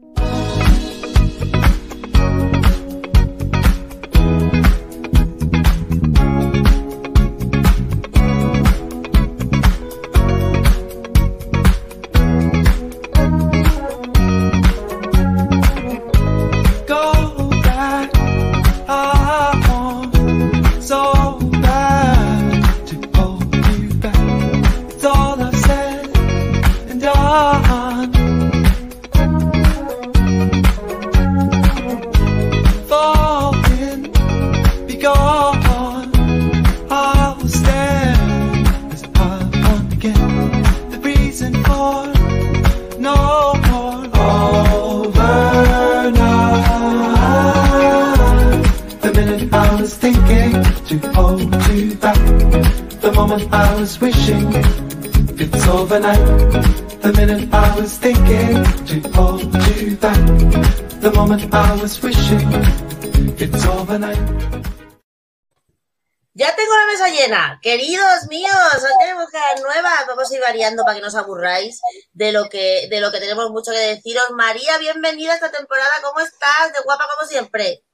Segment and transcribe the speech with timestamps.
[0.00, 0.37] Ya
[67.06, 67.60] llena.
[67.62, 70.06] Queridos míos, hoy tenemos caras nuevas.
[70.08, 71.80] Vamos a ir variando para que no os aburráis
[72.12, 74.24] de lo que, de lo que tenemos mucho que deciros.
[74.34, 75.90] María, bienvenida a esta temporada.
[76.02, 76.72] ¿Cómo estás?
[76.72, 77.84] De guapa como siempre.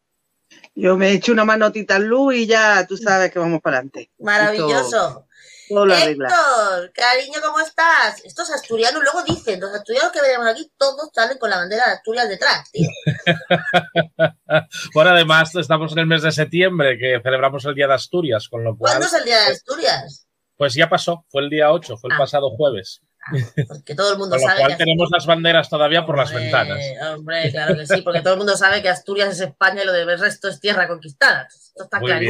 [0.75, 3.79] Yo me he hecho una manotita en luz y ya tú sabes que vamos para
[3.79, 4.11] adelante.
[4.19, 5.27] Maravilloso.
[5.69, 8.23] Héctor, cariño, ¿cómo estás?
[8.25, 11.93] Estos asturianos luego dicen, los asturianos que veremos aquí, todos salen con la bandera de
[11.93, 12.89] Asturias detrás, tío.
[14.95, 18.63] bueno, además estamos en el mes de septiembre, que celebramos el Día de Asturias, con
[18.63, 18.93] lo cual...
[18.93, 20.27] ¿Cuándo es el Día de Asturias?
[20.57, 22.19] Pues ya pasó, fue el día 8, fue el ah.
[22.19, 23.01] pasado jueves.
[23.69, 24.61] Porque todo el mundo Con lo sabe.
[24.61, 26.79] Cual tenemos las banderas todavía por las ventanas.
[27.15, 29.93] Hombre, claro que sí, porque todo el mundo sabe que Asturias es España y lo
[29.93, 31.47] del resto es tierra conquistada.
[31.49, 32.27] Esto está claro.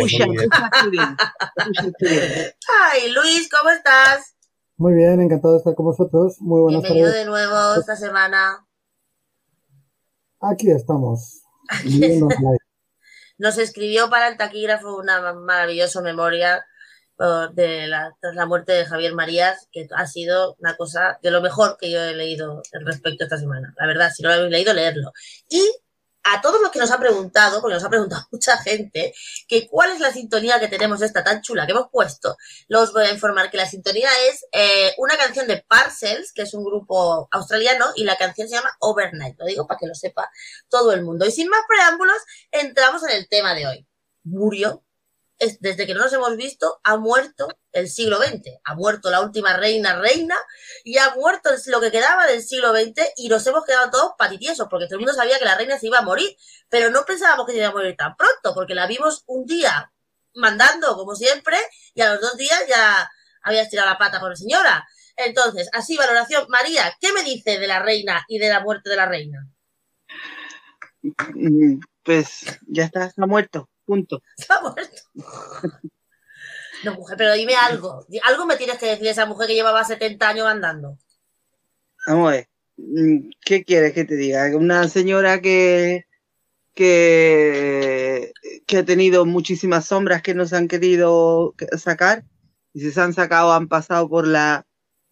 [2.92, 4.34] Ay, Luis, ¿cómo estás?
[4.76, 6.36] Muy bien, encantado de estar con vosotros.
[6.40, 8.66] Muy buenas Bienvenido de nuevo esta semana.
[10.40, 11.42] Aquí estamos.
[13.38, 16.64] Nos escribió para el taquígrafo una maravillosa memoria
[17.18, 21.76] de tras la muerte de Javier Marías, que ha sido una cosa de lo mejor
[21.78, 23.74] que yo he leído respecto esta semana.
[23.78, 25.12] La verdad, si no lo habéis leído, leerlo.
[25.48, 25.62] Y
[26.24, 29.14] a todos los que nos han preguntado, porque nos ha preguntado mucha gente,
[29.46, 32.36] que cuál es la sintonía que tenemos esta tan chula que hemos puesto,
[32.68, 36.54] los voy a informar que la sintonía es eh, una canción de Parcels, que es
[36.54, 39.38] un grupo australiano, y la canción se llama Overnight.
[39.38, 40.30] Lo digo para que lo sepa
[40.68, 41.26] todo el mundo.
[41.26, 42.16] Y sin más preámbulos,
[42.50, 43.86] entramos en el tema de hoy.
[44.24, 44.83] Murió
[45.60, 48.58] desde que no nos hemos visto, ha muerto el siglo XX.
[48.64, 50.36] Ha muerto la última reina reina
[50.84, 54.68] y ha muerto lo que quedaba del siglo XX y nos hemos quedado todos patitiesos
[54.70, 56.36] porque todo el mundo sabía que la reina se iba a morir,
[56.68, 59.92] pero no pensábamos que se iba a morir tan pronto porque la vimos un día
[60.34, 61.56] mandando como siempre
[61.94, 63.10] y a los dos días ya
[63.42, 64.86] había estirado la pata por la señora.
[65.16, 66.46] Entonces, así valoración.
[66.48, 69.46] María, ¿qué me dice de la reina y de la muerte de la reina?
[71.34, 73.68] Mm, pues ya está, ha muerto.
[73.84, 74.22] Punto.
[74.36, 75.02] Está muerto.
[76.84, 78.06] No, mujer, pero dime algo.
[78.24, 80.98] Algo me tienes que decir esa mujer que llevaba 70 años andando.
[82.06, 82.48] Vamos a ver.
[82.76, 84.54] Mm, ¿Qué quieres que te diga?
[84.56, 86.04] Una señora que,
[86.74, 88.32] que,
[88.66, 92.24] que ha tenido muchísimas sombras que no se han querido sacar
[92.72, 94.66] y si se han sacado han pasado por la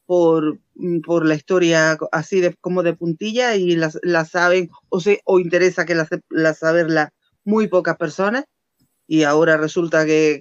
[0.05, 0.59] por,
[1.05, 5.87] por la historia así de como de puntilla y la saben o se o interesa
[5.87, 7.13] que la, la saberla
[7.45, 8.45] muy pocas personas
[9.07, 10.41] y ahora resulta que,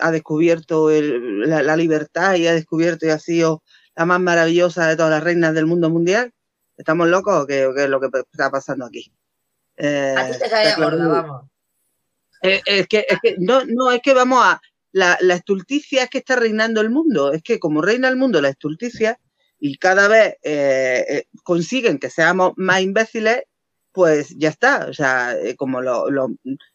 [0.00, 3.62] ha descubierto la, libertad y ha descubierto y ha sido
[3.94, 6.32] la más maravillosa de todas las reinas del mundo mundial.
[6.76, 9.12] ¿Estamos locos o qué, es lo que está pasando aquí?
[9.76, 11.42] Eh, te cae gorda, vamos.
[12.42, 14.60] Eh, es, que, es que, no, no, es que vamos a.
[14.94, 17.32] La, la, estulticia es que está reinando el mundo.
[17.32, 19.18] Es que como reina el mundo la estulticia
[19.58, 23.44] y cada vez eh, consiguen que seamos más imbéciles,
[23.92, 24.86] pues ya está.
[24.88, 26.10] O sea, como lo,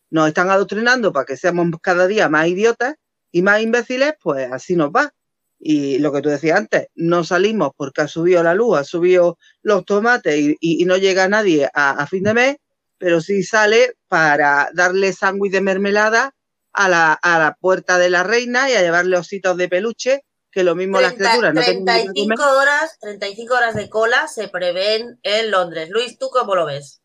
[0.10, 2.96] nos están adoctrinando para que seamos cada día más idiotas
[3.32, 5.14] y más imbéciles, pues así nos va.
[5.60, 9.38] Y lo que tú decías antes, no salimos porque ha subido la luz, ha subido
[9.64, 12.58] los tomates y, no llega nadie a, fin de mes,
[12.98, 16.36] pero sí sale para darle sándwich de mermelada
[16.74, 20.64] a la, a la puerta de la reina y a llevarle ositos de peluche, que
[20.64, 21.54] lo mismo las criaturas.
[21.54, 25.90] No 35 horas, 35 horas de cola se prevén en Londres.
[25.90, 27.02] Luis, ¿tú cómo lo ves?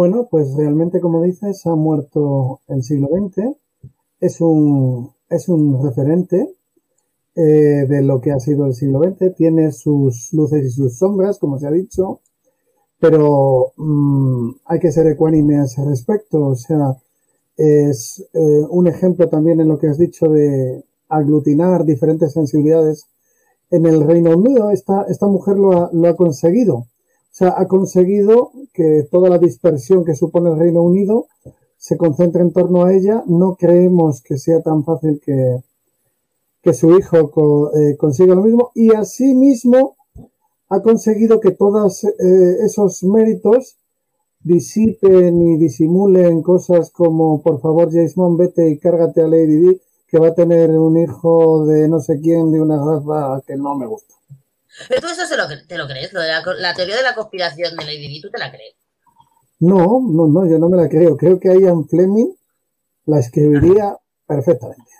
[0.00, 3.54] Bueno, pues realmente, como dices, ha muerto el siglo XX.
[4.18, 6.56] Es un, es un referente
[7.36, 9.34] eh, de lo que ha sido el siglo XX.
[9.36, 12.20] Tiene sus luces y sus sombras, como se ha dicho,
[12.98, 16.46] pero mm, hay que ser ecuánime a ese respecto.
[16.46, 16.96] O sea,
[17.58, 23.04] es eh, un ejemplo también en lo que has dicho de aglutinar diferentes sensibilidades
[23.70, 24.70] en el Reino Unido.
[24.70, 26.86] Esta, esta mujer lo ha, lo ha conseguido
[27.32, 31.26] sea, ha conseguido que toda la dispersión que supone el Reino Unido
[31.76, 33.22] se concentre en torno a ella.
[33.26, 35.60] No creemos que sea tan fácil que,
[36.62, 38.70] que su hijo eh, consiga lo mismo.
[38.74, 39.96] Y asimismo
[40.68, 43.76] ha conseguido que todos eh, esos méritos
[44.42, 50.18] disipen y disimulen cosas como, por favor, Jason, vete y cárgate a Lady Di, que
[50.18, 53.86] va a tener un hijo de no sé quién, de una raza que no me
[53.86, 54.14] gusta.
[54.88, 57.76] Pero tú eso se lo, te lo crees, lo de la, teoría de la conspiración
[57.76, 58.74] de Lady Di, ¿tú te la crees?
[59.58, 61.16] No, no, no, yo no me la creo.
[61.16, 62.34] Creo que Ian Fleming
[63.06, 63.96] la escribiría
[64.26, 64.90] perfectamente.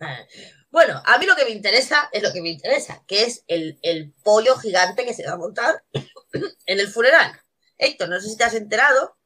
[0.72, 3.78] Bueno, a mí lo que me interesa es lo que me interesa, que es el,
[3.82, 7.30] el pollo gigante que se va a montar en el funeral.
[7.76, 9.18] Héctor, no sé si te has enterado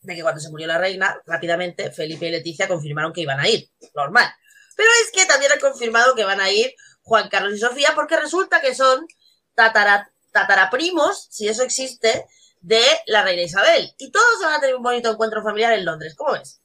[0.00, 3.48] de que cuando se murió la reina, rápidamente Felipe y Leticia confirmaron que iban a
[3.48, 3.70] ir.
[3.94, 4.28] Normal.
[4.76, 8.16] Pero es que también han confirmado que van a ir Juan Carlos y Sofía porque
[8.16, 9.06] resulta que son
[9.54, 12.26] tatara, tataraprimos, si eso existe,
[12.60, 13.90] de la reina Isabel.
[13.98, 16.14] Y todos van a tener un bonito encuentro familiar en Londres.
[16.16, 16.60] ¿Cómo ves?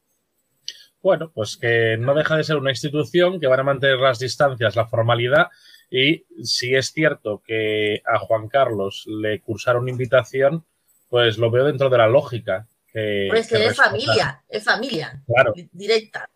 [1.02, 4.76] Bueno, pues que no deja de ser una institución que van a mantener las distancias,
[4.76, 5.48] la formalidad
[5.90, 10.66] y si es cierto que a Juan Carlos le cursaron invitación,
[11.10, 12.68] pues lo veo dentro de la lógica.
[12.92, 15.22] Que, pues que, es familia, es familia.
[15.26, 15.54] Claro.
[15.72, 16.30] Directa.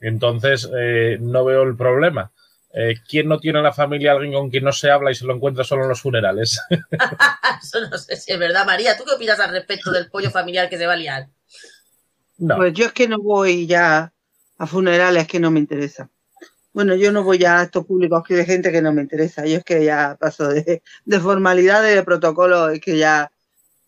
[0.00, 2.32] Entonces, eh, no veo el problema.
[2.76, 5.24] Eh, ¿Quién no tiene en la familia alguien con quien no se habla y se
[5.24, 6.60] lo encuentra solo en los funerales?
[7.62, 8.96] Eso no sé si es verdad, María.
[8.96, 11.28] ¿Tú qué opinas al respecto del pollo familiar que se va a liar?
[12.36, 14.12] Pues yo es que no voy ya
[14.58, 16.10] a funerales que no me interesan.
[16.72, 19.46] Bueno, yo no voy ya a estos públicos que de gente que no me interesa.
[19.46, 23.30] Yo es que ya paso de, de formalidades, de protocolo, es que ya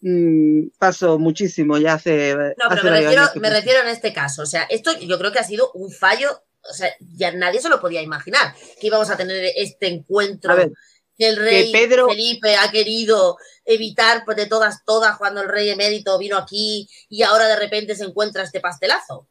[0.00, 2.36] mm, paso muchísimo, ya hace...
[2.36, 4.42] No, pero me, refiero, me refiero en este caso.
[4.42, 7.68] O sea, esto yo creo que ha sido un fallo, o sea, ya nadie se
[7.68, 10.54] lo podía imaginar, que íbamos a tener este encuentro
[11.18, 16.18] que el rey Felipe ha querido evitar pues, de todas, todas, cuando el rey emérito
[16.18, 19.26] vino aquí y ahora de repente se encuentra este pastelazo.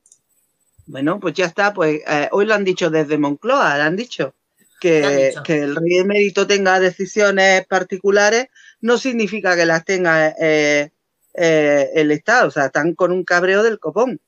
[0.88, 4.36] Bueno, pues ya está, pues eh, hoy lo han dicho desde Moncloa, lo han dicho.
[4.80, 8.48] Que, que, el rey emérito tenga decisiones particulares
[8.82, 10.92] no significa que las tenga eh,
[11.34, 14.22] eh, el Estado, o sea, están con un cabreo del copón.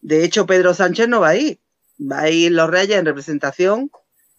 [0.00, 1.58] De hecho, Pedro Sánchez no va a ir,
[1.98, 3.90] va a ir los reyes en representación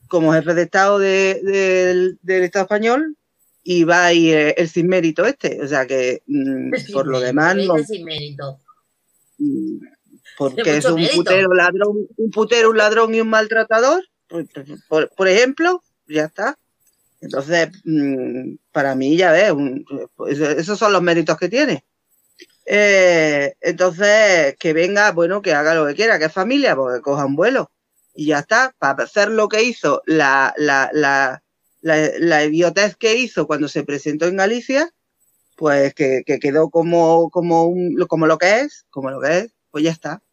[0.07, 3.17] como jefe de Estado del Estado español
[3.63, 5.61] y va a ir eh, el sin mérito este.
[5.61, 7.77] O sea que mm, por lo demás no.
[7.79, 8.59] Sin mérito.
[9.39, 9.77] Mm,
[10.37, 14.47] porque es un putero, ladrón, un putero, un ladrón y un maltratador, pues,
[14.87, 16.57] pues, por, ejemplo, ya está.
[17.21, 19.53] Entonces, mm, para mí, ya ves,
[20.15, 21.85] pues, esos son los méritos que tiene.
[22.65, 27.25] Eh, entonces, que venga, bueno, que haga lo que quiera, que es familia, porque coja
[27.25, 27.71] un vuelo
[28.15, 31.41] y ya está, para hacer lo que hizo, la, la, la,
[31.81, 34.89] la, idiotez que hizo cuando se presentó en Galicia,
[35.57, 39.83] pues que, quedó como, como, un, como lo que es, como lo que es, pues
[39.83, 40.23] ya está.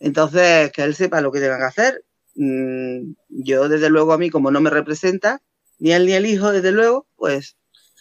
[0.00, 2.04] Entonces, que él sepa lo que deben hacer.
[2.34, 5.40] Mm, yo, desde luego, a mí, como no me representa,
[5.78, 7.56] ni él ni el hijo, desde luego, pues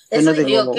[0.09, 0.29] ¿qué,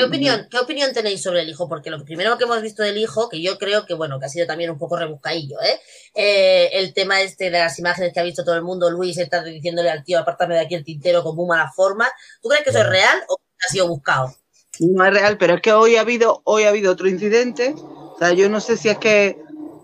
[0.04, 1.68] opinión, ¿Qué opinión tenéis sobre el hijo?
[1.68, 4.28] Porque lo primero que hemos visto del hijo, que yo creo que, bueno, que ha
[4.28, 5.80] sido también un poco rebuscadillo, ¿eh?
[6.14, 6.70] ¿eh?
[6.72, 9.90] el tema este de las imágenes que ha visto todo el mundo, Luis está diciéndole
[9.90, 12.08] al tío, apártame de aquí el tintero con muy mala forma.
[12.42, 14.34] ¿Tú crees que eso es real o ha sido buscado?
[14.80, 17.74] No es real, pero es que hoy ha habido, hoy ha habido otro incidente.
[17.76, 19.36] O sea, yo no sé si es que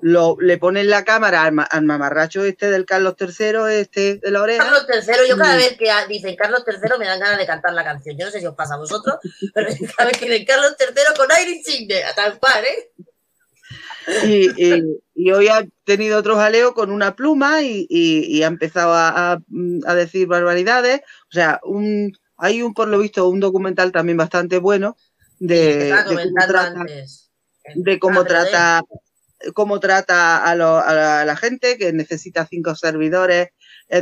[0.05, 4.63] lo, le ponen la cámara al, mamarracho este del Carlos III, este de la oreja.
[4.63, 7.85] Carlos III, yo cada vez que dicen Carlos III me dan ganas de cantar la
[7.85, 8.15] canción.
[8.19, 9.17] Yo no sé si os pasa a vosotros,
[9.55, 12.93] pero cada vez que dicen Carlos III con aire insigne, a tal par, ¿eh?
[15.15, 19.41] Y, hoy ha tenido otro jaleo con una pluma y, ha empezado a,
[19.95, 21.01] decir barbaridades.
[21.31, 24.99] O sea, un, hay un, por lo visto, un documental también bastante bueno
[25.39, 25.95] de,
[27.75, 28.83] de cómo trata, cómo trata
[30.09, 33.49] a, la, gente que necesita cinco servidores,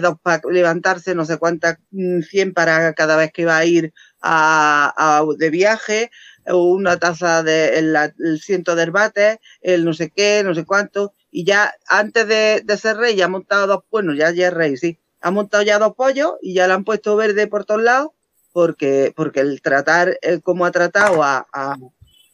[0.01, 3.93] dos para levantarse, no sé cuántas, 100 mm, para cada vez que va a ir
[4.21, 6.11] a, de viaje,
[6.47, 11.45] una taza de el, ciento de herbate, el no sé qué, no sé cuánto, y
[11.45, 14.99] ya antes de, ser rey ya ha montado dos, bueno, ya, ya es rey, sí,
[15.21, 18.11] ha montado ya dos pollos y ya le han puesto verde por todos lados
[18.53, 21.47] porque, porque el tratar, el cómo ha tratado a,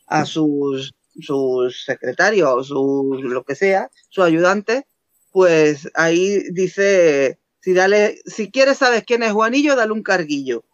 [0.08, 4.86] a sus sus secretarios, su lo que sea, su ayudante,
[5.30, 10.64] pues ahí dice, si dale, si quieres sabes quién es Juanillo, dale un carguillo.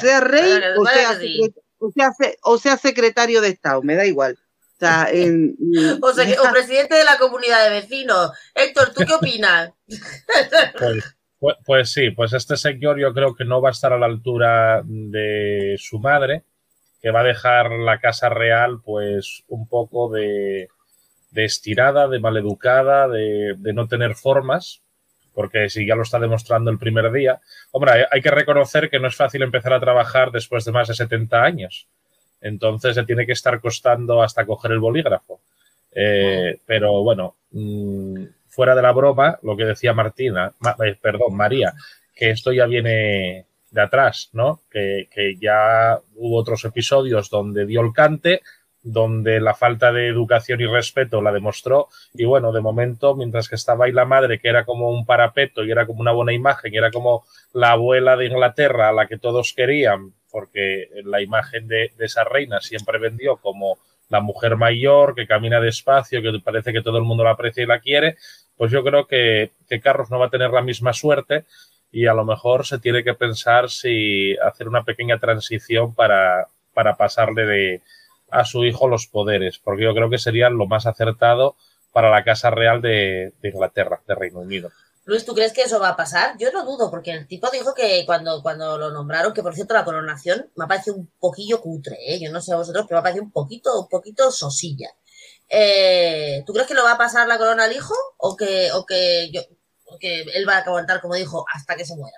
[0.00, 0.86] sea rey o,
[1.92, 2.10] sea,
[2.42, 4.38] o, sea, secretario de Estado, me da igual.
[4.76, 5.56] O sea, en,
[6.00, 8.32] o, sea, o presidente de la comunidad de vecinos.
[8.54, 9.72] Héctor, ¿tú qué opinas?
[10.78, 11.04] Pues,
[11.38, 14.06] pues, pues, sí, pues este señor yo creo que no va a estar a la
[14.06, 16.44] altura de su madre
[17.00, 20.68] que va a dejar la casa real pues un poco de,
[21.30, 24.82] de estirada, de maleducada, de, de no tener formas,
[25.34, 27.40] porque si ya lo está demostrando el primer día,
[27.70, 30.94] hombre, hay que reconocer que no es fácil empezar a trabajar después de más de
[30.94, 31.86] 70 años.
[32.40, 35.40] Entonces se tiene que estar costando hasta coger el bolígrafo.
[35.92, 41.36] Eh, pero bueno, mmm, fuera de la broma, lo que decía Martina, ma, eh, perdón,
[41.36, 41.72] María,
[42.14, 44.62] que esto ya viene de atrás, ¿no?
[44.70, 48.42] Que, que, ya hubo otros episodios donde dio el cante,
[48.82, 51.88] donde la falta de educación y respeto la demostró.
[52.14, 55.64] Y bueno, de momento, mientras que estaba ahí la madre, que era como un parapeto
[55.64, 59.06] y era como una buena imagen, y era como la abuela de Inglaterra a la
[59.06, 64.56] que todos querían, porque la imagen de, de esa reina siempre vendió como la mujer
[64.56, 68.16] mayor que camina despacio, que parece que todo el mundo la aprecia y la quiere,
[68.56, 71.46] pues yo creo que, que Carlos no va a tener la misma suerte
[71.92, 76.96] y a lo mejor se tiene que pensar si hacer una pequeña transición para, para
[76.96, 77.82] pasarle de,
[78.30, 81.56] a su hijo los poderes, porque yo creo que sería lo más acertado
[81.92, 84.70] para la Casa Real de, Inglaterra, de Reino Unido.
[85.04, 86.36] Luis, ¿tú crees que eso va a pasar?
[86.38, 89.74] Yo no dudo, porque el tipo dijo que cuando, cuando lo nombraron, que por cierto
[89.74, 92.20] la coronación me ha parecido un poquillo cutre, ¿eh?
[92.22, 94.90] yo no sé a vosotros, pero me ha parecido un poquito, un poquito sosilla.
[95.48, 98.86] Eh, ¿Tú crees que lo va a pasar la corona al hijo o que, o
[98.86, 99.40] que, yo,
[99.90, 102.16] o que él va a aguantar, como dijo, hasta que se muera?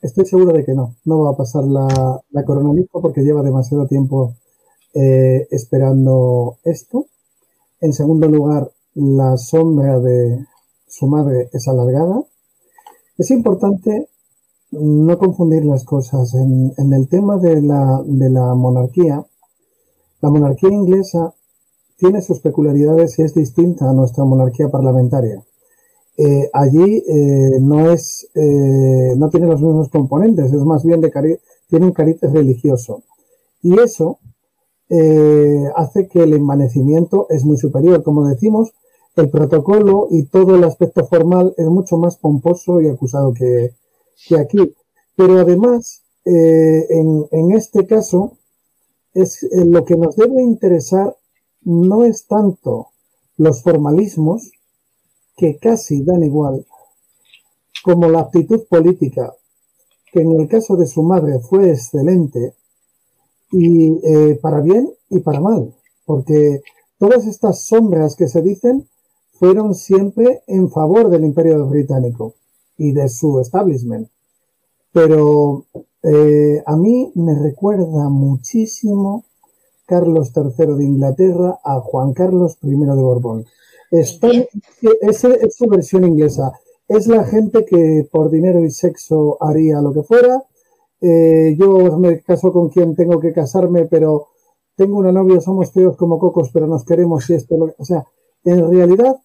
[0.00, 3.22] Estoy seguro de que no, no va a pasar la, la corona al hijo porque
[3.22, 4.34] lleva demasiado tiempo
[4.94, 7.06] eh, esperando esto.
[7.80, 10.44] En segundo lugar, la sombra de,
[10.92, 12.22] su madre es alargada.
[13.16, 14.08] Es importante
[14.72, 16.34] no confundir las cosas.
[16.34, 19.24] En, el tema de la, monarquía,
[20.20, 21.34] la monarquía inglesa
[21.96, 25.42] tiene sus peculiaridades y es distinta a nuestra monarquía parlamentaria.
[26.16, 31.10] Eh, allí eh, no es, eh, no tiene los mismos componentes, es más bien de
[31.10, 31.36] cari
[31.68, 33.02] tiene un carácter religioso.
[33.62, 34.18] Y eso
[34.90, 38.02] eh, hace que el envanecimiento es muy superior.
[38.02, 38.74] Como decimos,
[39.16, 43.72] el protocolo y todo el aspecto formal es mucho más pomposo y acusado que,
[44.28, 44.74] que aquí.
[45.16, 48.36] Pero además, eh, en, en, este caso,
[49.14, 51.16] es eh, lo que nos debe interesar
[51.62, 52.88] no es tanto
[53.38, 54.50] los formalismos,
[55.42, 56.64] que casi dan igual,
[57.82, 59.34] como la actitud política,
[60.12, 62.54] que en el caso de su madre fue excelente,
[63.50, 65.74] y eh, para bien y para mal,
[66.06, 66.62] porque
[66.96, 68.88] todas estas sombras que se dicen
[69.32, 72.34] fueron siempre en favor del imperio británico
[72.78, 74.08] y de su establishment.
[74.92, 75.66] Pero
[76.04, 79.24] eh, a mí me recuerda muchísimo
[79.86, 83.44] Carlos III de Inglaterra a Juan Carlos I de Borbón.
[83.92, 86.50] Está, es, es su versión inglesa.
[86.88, 90.42] Es la gente que por dinero y sexo haría lo que fuera.
[91.00, 94.28] Eh, yo me caso con quien tengo que casarme, pero
[94.76, 97.56] tengo una novia, somos feos como cocos, pero nos queremos y esto.
[97.58, 98.04] Lo, o sea,
[98.44, 99.16] en realidad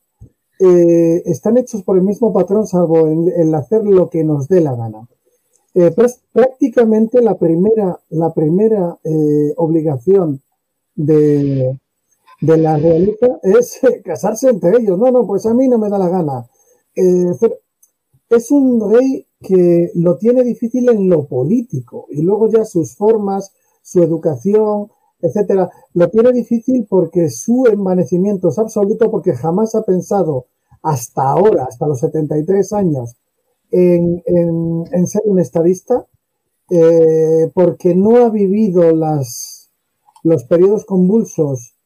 [0.59, 4.59] eh, están hechos por el mismo patrón, salvo en, en hacer lo que nos dé
[4.59, 5.07] la gana.
[5.75, 5.95] Eh,
[6.33, 8.97] prácticamente la primera, la primera
[9.55, 10.41] obligación
[10.95, 11.77] de,
[12.41, 14.97] de, la realeza es casarse entre ellos.
[14.97, 16.47] No, no, pues a mí no me da la gana.
[16.95, 17.31] Eh,
[18.29, 23.53] es un rey que lo tiene difícil en lo político y luego ya sus formas,
[23.81, 24.89] su educación,
[25.21, 30.47] etcétera, lo tiene difícil porque su envanecimiento es absoluto, porque jamás ha pensado
[30.81, 33.17] hasta ahora, hasta los 73 años,
[33.71, 36.05] en, en, en ser un estadista,
[36.69, 39.71] eh, porque no ha vivido las,
[40.23, 41.76] los periodos convulsos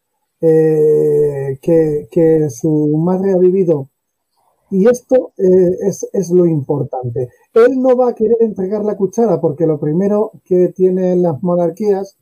[0.41, 3.89] eh, que, que, su madre ha vivido.
[4.69, 7.29] Y esto eh, es, es lo importante.
[7.53, 12.17] Él no va a querer entregar la cuchara porque lo primero que tienen las monarquías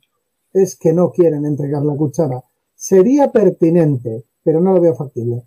[0.52, 2.42] es que no quieren entregar la cuchara.
[2.74, 5.44] Sería pertinente, pero no lo veo factible.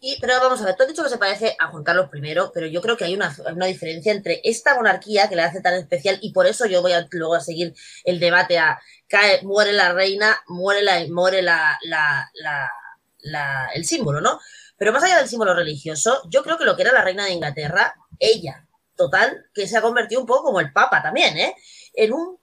[0.00, 2.34] Y, pero vamos a ver, tú has dicho que se parece a Juan Carlos I,
[2.54, 5.74] pero yo creo que hay una, una, diferencia entre esta monarquía que le hace tan
[5.74, 7.74] especial y por eso yo voy a, luego a seguir
[8.04, 8.78] el debate a
[9.08, 12.70] cae, muere la reina, muere la, muere la, la, la,
[13.18, 14.38] la, el símbolo, ¿no?
[14.76, 17.32] Pero más allá del símbolo religioso, yo creo que lo que era la reina de
[17.32, 21.56] Inglaterra, ella, total, que se ha convertido un poco como el Papa también, ¿eh?
[21.94, 22.38] En un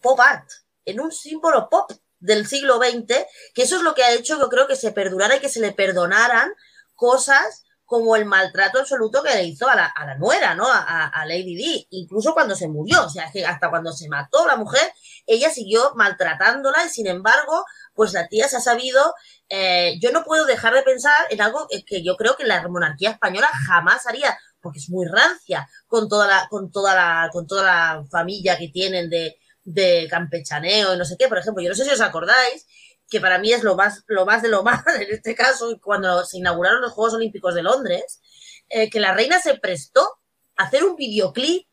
[0.00, 0.48] pop art
[0.84, 4.48] en un símbolo pop del siglo XX, que eso es lo que ha hecho, yo
[4.48, 6.52] creo, que se perdurara y que se le perdonaran
[7.00, 10.70] cosas como el maltrato absoluto que le hizo a la, a la nuera, ¿no?
[10.70, 14.46] A, a, Lady Di, incluso cuando se murió, o sea, que hasta cuando se mató
[14.46, 14.92] la mujer,
[15.26, 17.64] ella siguió maltratándola y sin embargo,
[17.94, 19.14] pues la tía se ha sabido,
[19.48, 23.10] eh, yo no puedo dejar de pensar en algo que yo creo que la monarquía
[23.10, 27.64] española jamás haría, porque es muy rancia con toda la, con toda la, con toda
[27.64, 31.28] la familia que tienen de, de campechaneo y no sé qué.
[31.28, 32.66] Por ejemplo, yo no sé si os acordáis
[33.10, 36.24] que para mí es lo más, lo más de lo más en este caso, cuando
[36.24, 38.20] se inauguraron los Juegos Olímpicos de Londres,
[38.68, 40.20] eh, que la reina se prestó
[40.56, 41.66] a hacer un videoclip,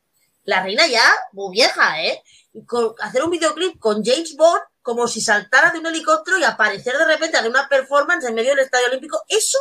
[0.44, 2.24] la reina ya muy vieja, ¿eh?
[3.00, 7.06] hacer un videoclip con James Bond como si saltara de un helicóptero y aparecer de
[7.06, 9.22] repente hacer una performance en medio del Estadio Olímpico.
[9.28, 9.58] Eso,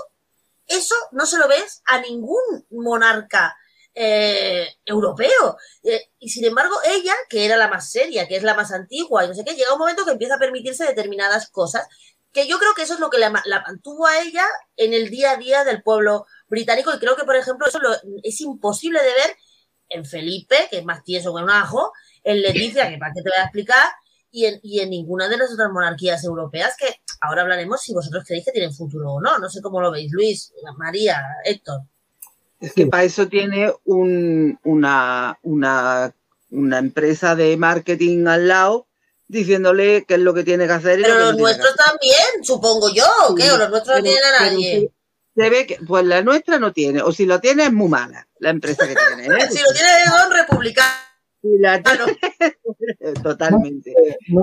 [0.67, 3.57] eso no se lo ves a ningún monarca
[3.99, 5.57] eh, europeo.
[5.83, 9.25] Eh, y sin embargo, ella, que era la más seria, que es la más antigua
[9.25, 11.89] y no sé qué, llega un momento que empieza a permitirse determinadas cosas,
[12.31, 14.45] que yo creo que eso es lo que la, mantuvo a ella
[14.77, 17.79] en el día a día del pueblo británico y creo que, por ejemplo, eso
[18.23, 19.37] es imposible de ver
[19.89, 23.31] en Felipe, que es más tieso que un ajo, en Leticia, que para qué te
[23.31, 23.89] voy a explicar,
[24.31, 28.25] y en, y en ninguna de las otras monarquías europeas, que ahora hablaremos si vosotros
[28.27, 29.39] creéis que tienen futuro o no.
[29.39, 31.83] No sé cómo lo veis, Luis, María, Héctor.
[32.61, 36.15] Es que para eso tiene un, una, una,
[36.51, 38.87] una, empresa de marketing al lado
[39.29, 41.01] diciéndole qué es lo que tiene que hacer.
[41.03, 43.05] Pero los nuestros también, supongo yo,
[43.37, 43.51] ¿qué?
[43.51, 44.91] O los nuestros no tienen a nadie.
[45.35, 48.27] Se, ve que, pues la nuestra no tiene, o si lo tiene es muy mala
[48.39, 49.27] la empresa que tiene.
[49.27, 49.49] ¿eh?
[49.51, 51.07] si lo tiene son republicanos.
[51.43, 51.83] La
[53.23, 53.95] Totalmente.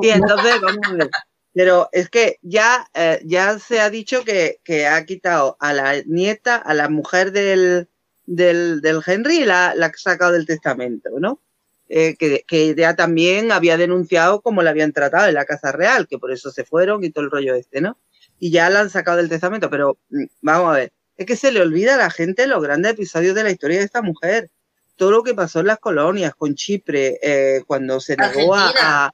[0.02, 1.10] y entonces, vamos a ver.
[1.54, 6.02] Pero es que ya, eh, ya se ha dicho que, que, ha quitado a la
[6.06, 7.90] nieta, a la mujer del,
[8.26, 11.42] del, del Henry la, la ha sacado del testamento, ¿no?
[11.90, 16.08] Eh, que, que, ya también había denunciado cómo la habían tratado en la Casa Real,
[16.08, 18.00] que por eso se fueron y todo el rollo este, ¿no?
[18.40, 21.52] Y ya la han sacado del testamento, pero mm, vamos a ver, es que se
[21.52, 24.50] le olvida a la gente los grandes episodios de la historia de esta mujer.
[24.96, 29.14] Todo lo que pasó en las colonias, con Chipre, eh, cuando se negó a,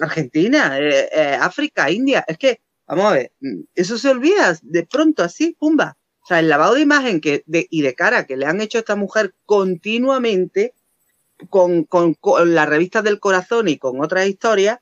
[0.00, 2.24] Argentina, eh, eh, África, India.
[2.26, 5.96] Es que, vamos a ver, mm, eso se olvida de pronto, así, pumba
[6.30, 8.96] sea, el lavado de imagen que y de cara que le han hecho a esta
[8.96, 10.74] mujer continuamente
[11.48, 12.16] con, con,
[12.54, 14.78] las revistas del corazón y con otras historias,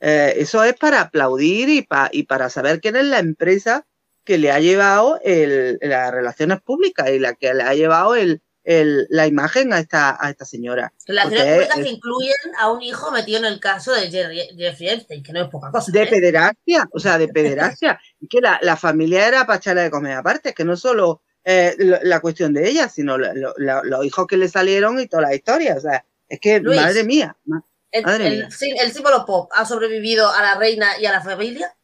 [0.00, 3.86] eh, eso es para aplaudir y, y para saber quién es la empresa
[4.24, 8.42] que le ha llevado el, las relaciones públicas y la que le ha llevado el,
[8.64, 10.92] el, la imagen a esta, a esta señora.
[11.06, 15.32] Las públicas que incluyen a un hijo metido en el caso de Jeffrey Epstein, que
[15.32, 15.90] no es poca cosa.
[15.90, 16.06] De ¿eh?
[16.06, 18.00] pederastia, o sea, de pederastia.
[18.20, 21.74] y que la, la, familia era para echarle de comer aparte, que no solo eh,
[22.02, 25.76] la cuestión de ella, sino los hijos que le salieron y toda la historia.
[25.76, 27.36] O sea, es que, madre mía.
[27.44, 28.48] Madre el,
[28.80, 31.74] el, símbolo pop ha sobrevivido a la reina y a la familia?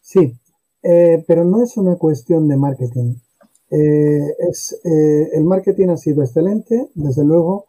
[0.00, 0.38] Sí,
[0.82, 3.16] eh, pero no es una cuestión de marketing
[3.70, 7.66] eh, es, eh, el marketing ha sido excelente, desde luego.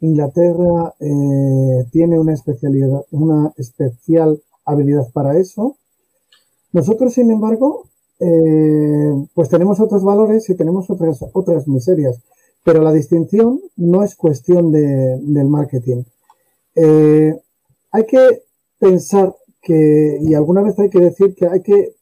[0.00, 5.76] Inglaterra eh, tiene una especialidad, una especial habilidad para eso.
[6.72, 7.88] Nosotros, sin embargo,
[9.34, 12.20] pues tenemos otros valores y tenemos otras, otras miserias.
[12.62, 16.04] Pero la distinción no es cuestión de, del marketing.
[16.76, 18.42] hay que
[18.78, 21.96] pensar que, y alguna vez hay que decir que hay que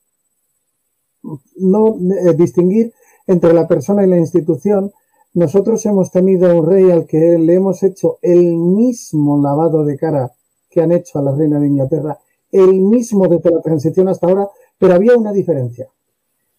[1.56, 1.96] no
[2.36, 2.92] distinguir
[3.26, 4.92] entre la persona y la institución,
[5.34, 10.32] nosotros hemos tenido un rey al que le hemos hecho el mismo lavado de cara
[10.68, 12.18] que han hecho a la reina de Inglaterra,
[12.50, 15.88] el mismo desde la transición hasta ahora, pero había una diferencia.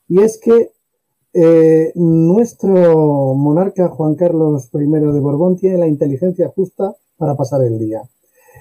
[0.08, 0.72] Y es que
[1.34, 7.80] eh, nuestro monarca Juan Carlos I de Borbón tiene la inteligencia justa para pasar el
[7.80, 8.02] día.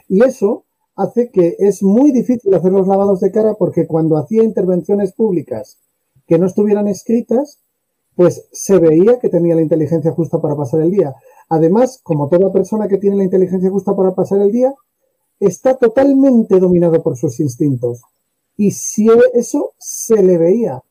[0.09, 0.65] Y eso
[0.97, 5.79] hace que es muy difícil hacer los lavados de cara porque cuando hacía intervenciones públicas
[6.27, 7.59] que no estuvieran escritas,
[8.21, 11.15] pues se veía que tenía la inteligencia justa para pasar el día.
[11.49, 14.75] Además, como toda persona que tiene la inteligencia justa para pasar el día,
[15.39, 18.03] está totalmente dominado por sus instintos.
[18.59, 20.83] Y si eso se le veía.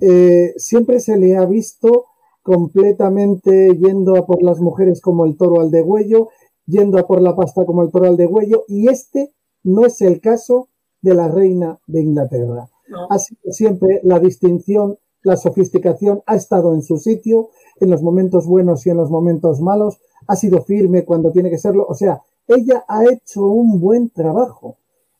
[0.00, 2.06] Eh, siempre se le ha visto
[2.42, 6.30] completamente yendo a por las mujeres como el toro al degüello,
[6.64, 10.22] yendo a por la pasta como el toro al degüello, y este no es el
[10.22, 10.70] caso
[11.02, 12.70] de la reina de Inglaterra.
[13.10, 18.46] Así que siempre la distinción la sofisticación ha estado en su sitio, en los momentos
[18.46, 22.22] buenos y en los momentos malos, ha sido firme cuando tiene que serlo, o sea,
[22.46, 24.76] ella ha hecho un buen trabajo.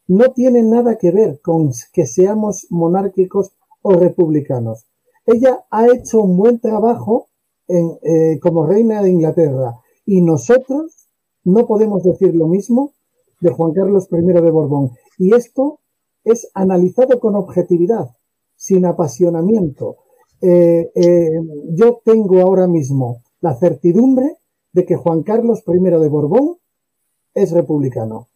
[0.07, 4.87] No tiene nada que ver con que seamos monárquicos o republicanos.
[5.27, 7.29] Ella ha hecho un buen trabajo
[7.69, 11.07] en, eh, como reina de Inglaterra y nosotros
[11.45, 12.93] no podemos decir lo mismo
[13.41, 14.91] de Juan Carlos I de Borbón.
[15.19, 15.79] Y esto
[16.25, 18.11] es analizado con objetividad
[18.61, 19.97] sin apasionamiento.
[20.43, 21.31] Eh, eh,
[21.71, 24.37] yo tengo ahora mismo la certidumbre
[24.73, 26.59] de que Juan Carlos I de Borbón
[27.33, 28.29] es republicano.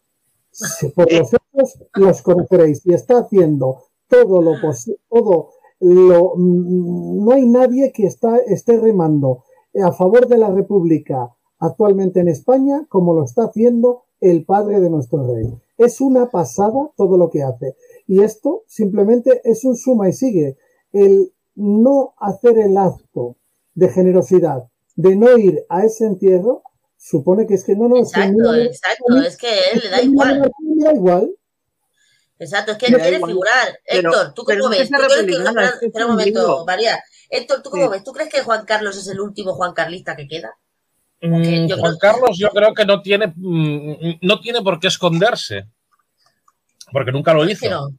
[0.95, 7.31] Por los hechos los conoceréis y está haciendo todo lo posible, todo lo, mm, no
[7.31, 9.43] hay nadie que está, esté remando
[9.79, 14.89] a favor de la República actualmente en España como lo está haciendo el padre de
[14.89, 15.53] nuestro rey.
[15.77, 17.75] Es una pasada todo lo que hace.
[18.07, 20.57] Y esto simplemente es un suma y sigue.
[20.91, 23.37] El no hacer el acto
[23.73, 24.63] de generosidad,
[24.95, 26.63] de no ir a ese entierro,
[26.97, 28.13] supone que es que no nos...
[28.13, 30.51] Exacto, exacto, es que él le da igual.
[30.75, 31.31] Le da igual.
[32.37, 33.79] Exacto, es que él quiere figurar.
[33.85, 34.89] Héctor, ¿tú cómo ves?
[34.89, 35.85] ¿Tú crees que...
[35.85, 37.01] Espera un momento, María.
[37.29, 38.03] Héctor, ¿tú cómo ves?
[38.03, 40.57] ¿Tú crees que Juan Carlos es el último Juan Carlista que queda?
[41.21, 45.69] Mm, Juan Carlos yo creo que no tiene, mm, no tiene por qué esconderse.
[46.95, 47.91] Porque nunca lo hizo.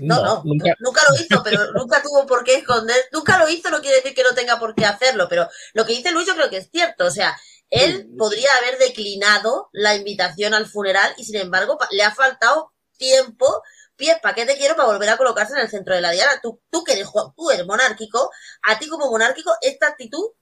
[0.00, 0.74] No, no, nunca...
[0.80, 1.00] nunca...
[1.08, 2.96] lo hizo, pero nunca tuvo por qué esconder.
[3.10, 5.94] Nunca lo hizo no quiere decir que no tenga por qué hacerlo, pero lo que
[5.94, 7.06] dice Luis yo creo que es cierto.
[7.06, 7.34] O sea,
[7.70, 13.62] él podría haber declinado la invitación al funeral y sin embargo le ha faltado tiempo
[13.96, 14.76] pies, ¿para qué te quiero?
[14.76, 16.38] Para volver a colocarse en el centro de la diana.
[16.42, 18.30] Tú, tú que eres, tú eres monárquico,
[18.62, 20.32] a ti como monárquico, esta actitud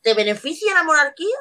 [0.00, 1.36] te beneficia la monarquía.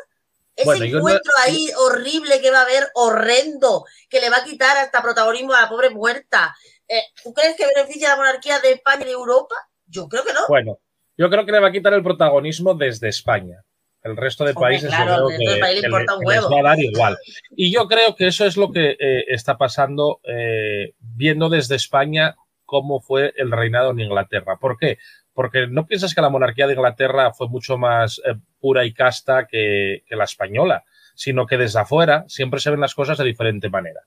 [0.56, 5.02] Ese encuentro ahí horrible que va a haber, horrendo, que le va a quitar hasta
[5.02, 6.56] protagonismo a la pobre muerta.
[6.88, 9.56] Eh, ¿Tú crees que beneficia a la monarquía de España y de Europa?
[9.86, 10.42] Yo creo que no.
[10.48, 10.80] Bueno,
[11.18, 13.64] yo creo que le va a quitar el protagonismo desde España.
[14.02, 16.50] El resto de países claro, que, país importa un huevo.
[16.50, 17.18] va a dar igual.
[17.52, 22.36] Y yo creo que eso es lo que eh, está pasando eh, viendo desde España
[22.66, 24.58] cómo fue el reinado en Inglaterra.
[24.58, 25.00] ¿Por qué?
[25.34, 29.48] Porque no piensas que la monarquía de Inglaterra fue mucho más eh, pura y casta
[29.48, 30.84] que, la española,
[31.16, 34.02] sino que desde afuera siempre se ven las cosas de diferente manera.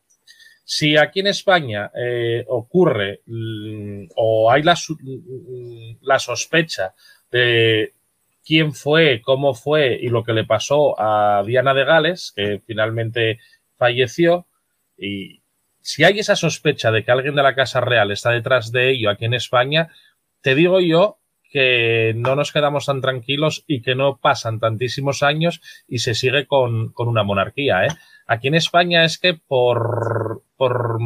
[0.65, 6.95] Si aquí en España eh, ocurre mm, o hay la, mm, la, sospecha
[7.31, 7.95] de
[8.45, 13.39] quién fue, cómo fue y lo que le pasó a Diana de Gales, que finalmente
[13.77, 14.47] falleció,
[14.97, 15.43] y
[15.81, 19.11] si hay esa sospecha de que alguien de la Casa Real está detrás de ello
[19.11, 19.91] aquí en España,
[20.43, 21.19] te digo yo
[21.51, 26.47] que no nos quedamos tan tranquilos y que no pasan tantísimos años y se sigue
[26.47, 27.85] con, con una monarquía.
[27.85, 27.89] ¿eh?
[28.27, 30.99] Aquí en España es que por, por,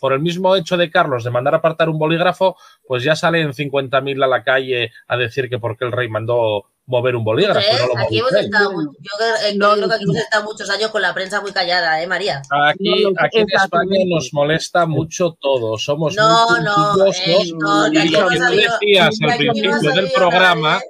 [0.00, 2.56] por, el mismo hecho de Carlos de mandar a apartar un bolígrafo,
[2.86, 7.16] pues ya salen 50.000 a la calle a decir que porque el rey mandó mover
[7.16, 7.60] un bolígrafo.
[7.96, 11.52] aquí hemos estado, yo creo, que aquí hemos estado muchos años con la prensa muy
[11.52, 12.42] callada, ¿eh, María?
[12.50, 15.78] Aquí, aquí en España nos molesta mucho todo.
[15.78, 20.80] Somos no, muy no, eh, no, y lo que tú decías al principio del programa.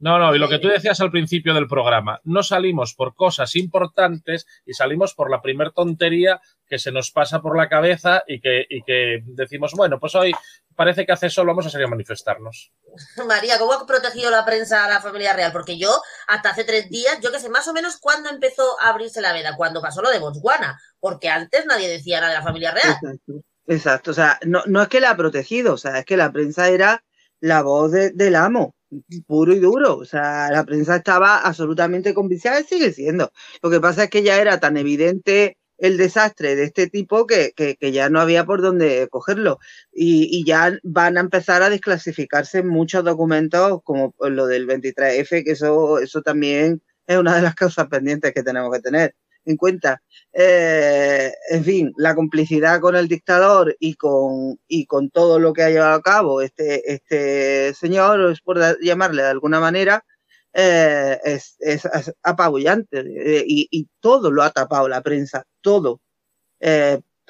[0.00, 3.54] No, no, y lo que tú decías al principio del programa, no salimos por cosas
[3.54, 8.40] importantes y salimos por la primer tontería que se nos pasa por la cabeza y
[8.40, 10.34] que, y que decimos, bueno, pues hoy
[10.74, 12.72] parece que hace eso vamos a salir a manifestarnos.
[13.28, 15.52] María, ¿cómo ha protegido la prensa a la familia real?
[15.52, 18.88] Porque yo, hasta hace tres días, yo que sé, más o menos cuándo empezó a
[18.88, 22.44] abrirse la veda, cuando pasó lo de Botswana, porque antes nadie decía nada de la
[22.44, 22.88] familia real.
[22.88, 23.32] Exacto,
[23.66, 24.10] exacto.
[24.12, 26.68] o sea, no, no es que la ha protegido, o sea, es que la prensa
[26.68, 27.04] era
[27.38, 28.74] la voz del amo
[29.26, 29.96] puro y duro.
[29.96, 33.32] O sea, la prensa estaba absolutamente convencida y sigue siendo.
[33.62, 37.52] Lo que pasa es que ya era tan evidente el desastre de este tipo que,
[37.56, 39.58] que, ya no había por dónde cogerlo.
[39.92, 45.52] Y, y, ya van a empezar a desclasificarse muchos documentos como lo del 23F, que
[45.52, 50.02] eso, eso también es una de las causas pendientes que tenemos que tener en cuenta.
[50.32, 55.62] Eh, en fin, la complicidad con el dictador y con, y con todo lo que
[55.62, 60.04] ha llevado a cabo este, este señor, es por llamarle de alguna manera,
[60.52, 61.88] eh, es, es,
[62.22, 66.00] apabullante eh, y, y, todo lo ha tapado la prensa, todo.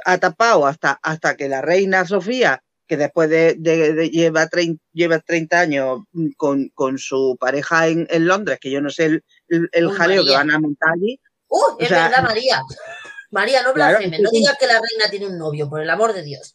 [0.07, 4.83] Ha tapado hasta, hasta que la reina Sofía, que después de, de, de lleva, 30,
[4.93, 6.01] lleva 30 años
[6.37, 10.25] con, con su pareja en, en, Londres, que yo no sé el, el, el jaleo
[10.25, 11.21] que van a montar allí,
[11.51, 11.77] ¡Uh!
[11.79, 12.63] Es verdad, María.
[13.31, 14.19] María, no blasfeme.
[14.19, 16.55] no digas que la reina tiene un novio, por el amor de Dios.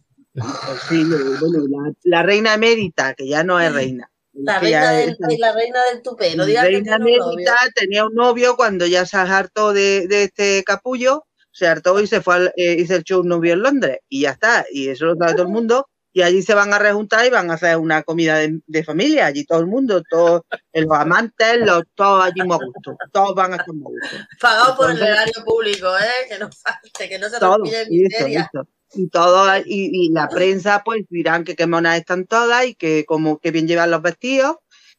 [0.90, 4.12] Sí, bueno, la, reina emérita, que ya no es reina.
[4.34, 6.36] La, reina del, la reina del tupé.
[6.36, 10.64] No digas la reina emérita tenía un novio cuando ya se hartó de, de este
[10.66, 14.00] capullo, se hartó y se fue eh, y se echó un novio en Londres.
[14.10, 14.66] Y ya está.
[14.70, 17.52] Y eso lo sabe todo el mundo y allí se van a rejuntar y van
[17.52, 22.24] a hacer una comida de, familia, allí todo el mundo, todos los amantes, los, todos
[22.24, 24.16] allí muy gusto, todos van a estar muy gusto.
[24.40, 26.30] Pagado por el erario público, ¿eh?
[26.30, 27.58] que no falte, que no se todo,
[27.90, 28.50] y miseria.
[28.94, 33.40] Y todo, y, la prensa pues dirán que qué monas están todas y que como
[33.40, 34.56] que bien llevan los vestidos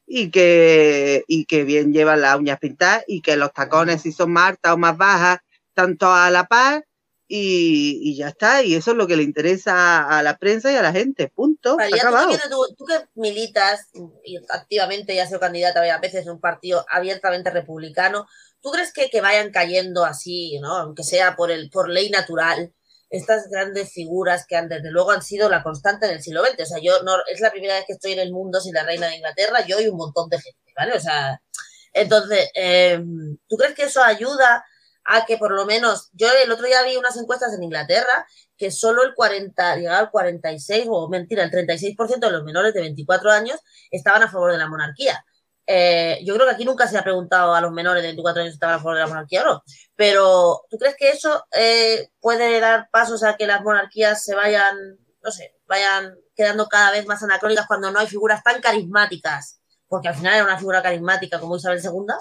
[0.06, 4.32] y que, y que bien llevan las uñas pintadas y que los tacones si son
[4.32, 5.38] más altas o más bajas
[5.70, 6.84] están todas a la par
[7.28, 10.82] y, ya está, y eso es lo que le interesa a la prensa y a
[10.82, 11.76] la gente, punto.
[12.76, 13.88] Tú, que, militas
[14.50, 18.26] activamente y has sido candidata varias veces en un partido abiertamente republicano,
[18.62, 20.76] ¿tú crees que, que vayan cayendo así, ¿no?
[20.76, 22.72] aunque sea por, el, por ley natural,
[23.10, 26.62] estas grandes figuras que han, desde luego han sido la constante en el siglo XX?
[26.62, 28.84] O sea, yo no, es la primera vez que estoy en el mundo sin la
[28.84, 30.92] reina de Inglaterra, yo y un montón de gente, ¿vale?
[30.94, 31.40] O sea,
[31.92, 34.64] entonces, em, ¿tú crees que eso ayuda?
[35.08, 38.70] A que por lo menos, yo el otro día vi unas encuestas en Inglaterra que
[38.70, 43.30] solo el 40, llegaba al 46, o mentira, el 36% de los menores de 24
[43.30, 43.58] años
[43.90, 45.24] estaban a favor de la monarquía.
[45.68, 48.52] Eh, yo creo que aquí nunca se ha preguntado a los menores de 24 años
[48.52, 49.62] si estaban a favor de la monarquía o no.
[49.96, 54.76] Pero, ¿tú crees que eso eh, puede dar pasos a que las monarquías se vayan,
[55.22, 59.60] no sé, vayan quedando cada vez más anacrónicas cuando no hay figuras tan carismáticas?
[59.88, 62.14] Porque al final era una figura carismática como Isabel II.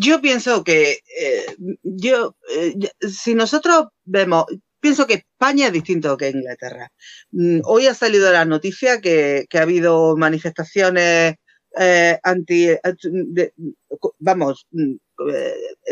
[0.00, 4.44] Yo pienso que eh, yo, eh, si nosotros vemos,
[4.78, 6.92] pienso que España es distinto que Inglaterra.
[7.32, 11.34] Mm, hoy ha salido la noticia que, que ha habido manifestaciones
[11.80, 12.68] eh, anti,
[14.20, 14.94] vamos, mm,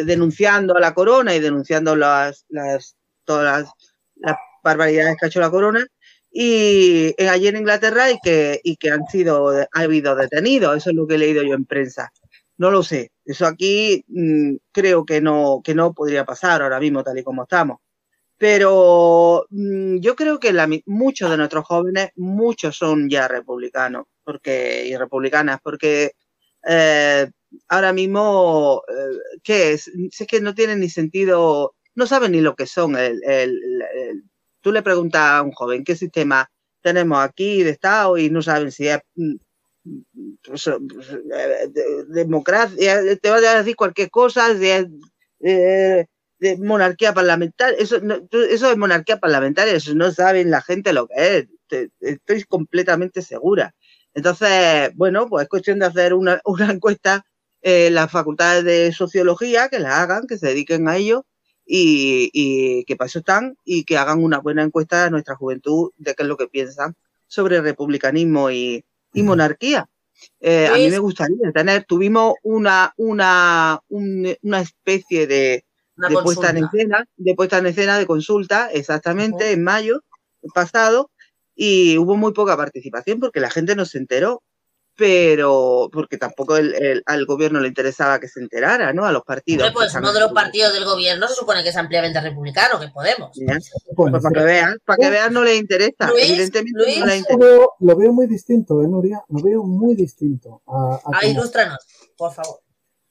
[0.05, 3.69] denunciando a la corona y denunciando las, las todas
[4.15, 5.85] las, barbaridades que ha hecho la corona.
[6.31, 10.97] Y allí en Inglaterra y que, y que han sido, ha habido detenidos, eso es
[10.97, 12.13] lo que he leído yo en prensa.
[12.57, 13.11] No lo sé.
[13.27, 17.43] Eso aquí mmm, creo que no, que no podría pasar ahora mismo tal y como
[17.43, 17.79] estamos.
[18.39, 20.53] Pero mmm, yo creo que
[20.87, 26.13] muchos de nuestros jóvenes, muchos son ya republicanos porque, y republicanas, porque
[26.69, 27.29] eh,
[27.69, 29.89] ahora mismo, eh, ¿qué es?
[29.89, 32.97] Es que no tienen ni sentido, no saben ni lo que son.
[32.97, 33.59] El, el,
[33.95, 34.25] el,
[34.61, 36.51] tú le preguntas a un joven qué sistema
[36.83, 39.01] tenemos aquí de Estado y no saben si es
[40.45, 40.71] pues,
[42.09, 44.89] democracia, te va a decir cualquier cosa, de,
[46.39, 51.09] de monarquía parlamentaria, eso, no, eso es monarquía parlamentaria, eso no saben la gente lo
[51.09, 53.75] que es, estoy completamente segura.
[54.15, 57.25] Entonces, bueno, pues es cuestión de hacer una, una encuesta
[57.63, 61.27] en eh, las facultades de sociología, que la hagan, que se dediquen a ello
[61.65, 65.91] y, y que para eso están y que hagan una buena encuesta a nuestra juventud
[65.97, 66.95] de qué es lo que piensan
[67.27, 68.85] sobre republicanismo y,
[69.17, 69.89] y monarquía.
[70.41, 75.65] Eh, a mí me gustaría tener, tuvimos una, una, un, una especie de,
[75.97, 79.53] una de puesta en escena, de puesta en escena de consulta, exactamente, uh -huh.
[79.53, 80.05] en mayo
[80.55, 81.11] pasado,
[81.55, 84.43] y hubo muy poca participación porque la gente no se enteró
[84.97, 89.05] pero porque tampoco el, el, al gobierno le interesaba que se enterara, ¿no?
[89.05, 89.71] A los partidos.
[89.73, 93.31] Pues uno de los partidos del gobierno se supone que es ampliamente republicano, que Podemos.
[93.35, 97.07] Pues, pues para que vean, para que vean no le interesa, Luis, evidentemente Luis, no
[97.07, 97.39] le interesa.
[97.39, 99.23] Lo veo, lo veo muy distinto, ¿eh, Nuria?
[99.29, 100.63] Lo veo muy distinto.
[100.67, 101.79] A, a ah, ilústranos,
[102.17, 102.61] por favor.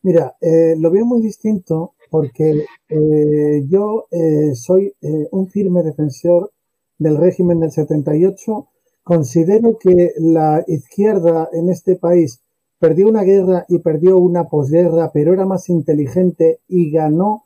[0.01, 6.51] Mira, eh, lo veo muy distinto porque eh, yo eh, soy eh, un firme defensor
[6.97, 8.67] del régimen del 78
[9.05, 12.41] Considero que la izquierda en este país
[12.79, 17.43] perdió una guerra y perdió una posguerra, pero era más inteligente y ganó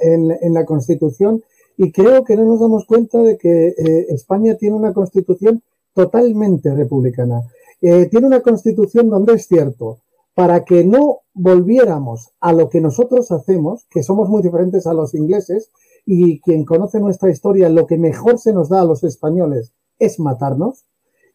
[0.00, 1.42] en, la Constitución.
[1.76, 6.74] Y creo que no nos damos cuenta de que eh, España tiene una Constitución totalmente
[6.74, 7.42] republicana.
[7.82, 9.98] Eh, tiene una Constitución donde es cierto,
[10.34, 15.14] para que no volviéramos a lo que nosotros hacemos, que somos muy diferentes a los
[15.14, 15.70] ingleses,
[16.06, 20.18] y quien conoce nuestra historia, lo que mejor se nos da a los españoles es
[20.20, 20.84] matarnos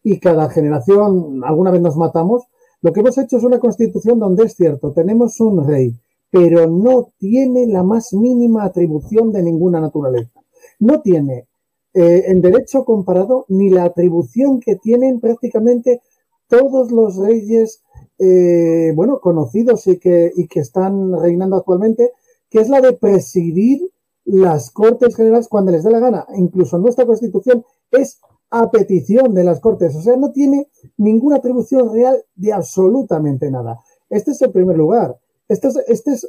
[0.02, 2.44] y cada generación alguna vez nos matamos,
[2.80, 5.94] lo que hemos hecho es una constitución donde es cierto, tenemos un rey,
[6.30, 10.40] pero no tiene la más mínima atribución de ninguna naturaleza.
[10.80, 11.46] No tiene
[11.94, 16.00] eh, en derecho comparado ni la atribución que tienen prácticamente
[16.48, 17.82] todos los reyes,
[18.18, 22.12] eh, bueno, conocidos y que, y que están reinando actualmente,
[22.50, 23.80] que es la de presidir
[24.24, 26.26] las Cortes Generales cuando les dé la gana.
[26.36, 28.20] Incluso nuestra Constitución es
[28.52, 29.96] a petición de las Cortes.
[29.96, 33.80] O sea, no tiene ninguna atribución real de absolutamente nada.
[34.10, 35.18] Este es el primer lugar.
[35.48, 36.28] Esta es, este es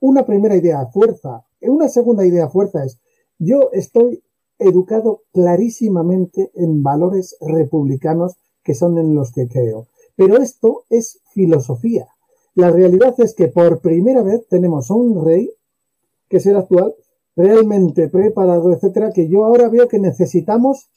[0.00, 1.44] una primera idea, fuerza.
[1.60, 2.98] Una segunda idea, fuerza es,
[3.38, 4.24] yo estoy
[4.58, 9.88] educado clarísimamente en valores republicanos que son en los que creo.
[10.16, 12.08] Pero esto es filosofía.
[12.54, 15.50] La realidad es que por primera vez tenemos a un rey,
[16.30, 16.94] que es el actual,
[17.36, 20.88] realmente preparado, etcétera, que yo ahora veo que necesitamos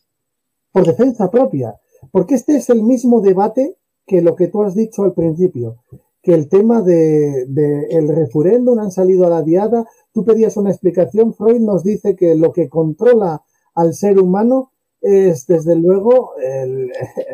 [0.71, 1.75] por defensa propia,
[2.11, 5.77] porque este es el mismo debate que lo que tú has dicho al principio,
[6.21, 7.43] que el tema de,
[7.89, 12.35] el referéndum han salido a la diada, tú pedías una explicación, Freud nos dice que
[12.35, 13.43] lo que controla
[13.75, 16.91] al ser humano es desde luego el,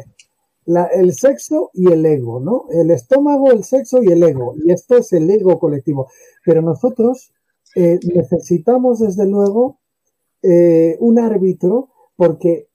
[0.66, 2.66] la, el sexo y el ego, ¿no?
[2.70, 6.08] El estómago, el sexo y el ego, y esto es el ego colectivo,
[6.46, 7.34] pero nosotros
[7.76, 9.80] eh, necesitamos desde luego
[10.42, 12.67] eh, un árbitro porque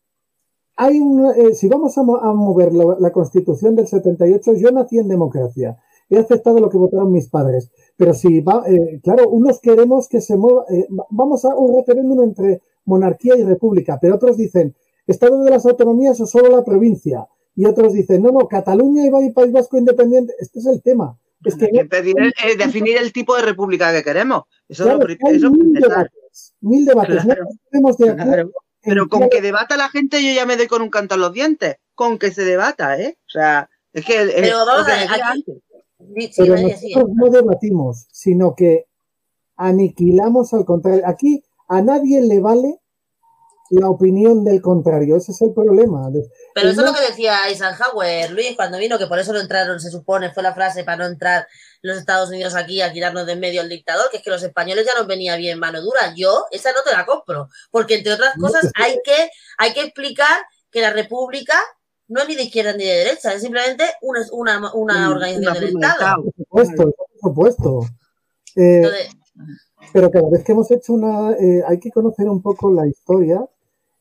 [0.77, 4.71] hay un, eh, si vamos a, mo a mover la, la, Constitución del 78, yo
[4.71, 5.79] nací en democracia.
[6.09, 7.71] He aceptado lo que votaron mis padres.
[7.97, 12.23] Pero si va, eh, claro, unos queremos que se mueva, eh, vamos a un referéndum
[12.23, 14.75] entre monarquía y república, pero otros dicen,
[15.07, 17.27] Estado de las autonomías o solo la provincia.
[17.55, 20.33] Y otros dicen, no, no, Cataluña y País Vasco independiente.
[20.39, 21.19] Este es el tema.
[21.45, 24.45] Es que, pedir, eh, definir el tipo de república que queremos.
[24.69, 27.25] Eso, claro, lo, hay eso mil debates, mil debates.
[27.25, 28.53] Claro, no tenemos de acuerdo claro.
[28.83, 31.33] Pero con que debata la gente yo ya me doy con un canto en los
[31.33, 31.77] dientes.
[31.95, 33.19] Con que se debata, ¿eh?
[33.27, 34.21] O sea, es que...
[34.21, 35.45] el- Pero vamos que a ver, aquí-
[36.33, 36.93] sí, pero sí.
[36.95, 38.87] nosotros no debatimos, sino que
[39.57, 41.03] aniquilamos al contrario.
[41.07, 42.79] Aquí a nadie le vale
[43.71, 45.17] la opinión del contrario.
[45.17, 46.09] Ese es el problema.
[46.55, 49.41] Pero el eso es lo que decía Eisenhower, Luis, cuando vino, que por eso no
[49.41, 51.47] entraron, se supone, fue la frase para no entrar
[51.83, 54.43] los Estados Unidos aquí a tirarnos de en medio al dictador, que es que los
[54.43, 56.15] españoles ya nos venía bien mano dura.
[56.17, 60.43] Yo esa no te la compro, porque entre otras cosas hay que, hay que explicar
[60.71, 61.55] que la república
[62.09, 65.61] no es ni de izquierda ni de derecha, es simplemente una, una, una organización una
[65.61, 65.69] del.
[65.69, 66.23] Estado.
[66.49, 67.81] Por supuesto, por supuesto.
[68.57, 69.09] Eh, Entonces,
[69.93, 73.45] Pero cada vez que hemos hecho una, eh, hay que conocer un poco la historia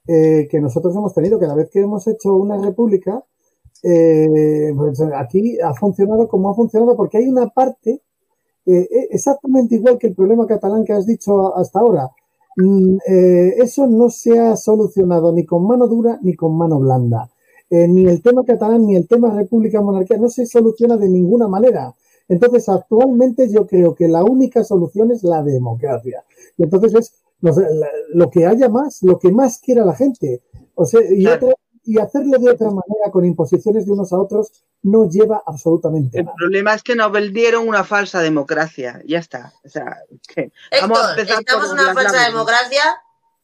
[0.07, 1.39] eh, que nosotros hemos tenido.
[1.39, 3.23] Cada vez que hemos hecho una república,
[3.83, 8.01] eh, pues aquí ha funcionado como ha funcionado porque hay una parte
[8.65, 12.09] eh, eh, exactamente igual que el problema catalán que has dicho hasta ahora.
[12.57, 17.29] Mm, eh, eso no se ha solucionado ni con mano dura ni con mano blanda.
[17.69, 21.95] Ni el tema catalán ni el tema república monarquía no se soluciona de ninguna manera.
[22.27, 26.21] Entonces, actualmente yo creo que la única solución es la democracia.
[26.57, 27.53] Y entonces es lo,
[28.13, 30.41] lo que haya más, lo que más quiera la gente.
[30.75, 34.63] O sea, y, otra- y hacerlo de otra manera con imposiciones de unos a otros
[34.83, 36.35] no lleva absolutamente El nada.
[36.37, 39.01] problema es que nos vendieron una falsa democracia.
[39.05, 39.53] Ya está.
[39.63, 39.97] O sea,
[40.81, 42.83] vamos a Héctor, empezar ¿estamos una falsa democracia?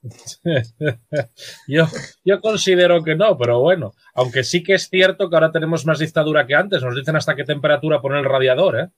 [1.67, 1.85] Yo,
[2.23, 5.99] yo considero que no, pero bueno, aunque sí que es cierto que ahora tenemos más
[5.99, 8.89] dictadura que antes, nos dicen hasta qué temperatura poner el radiador, ¿eh?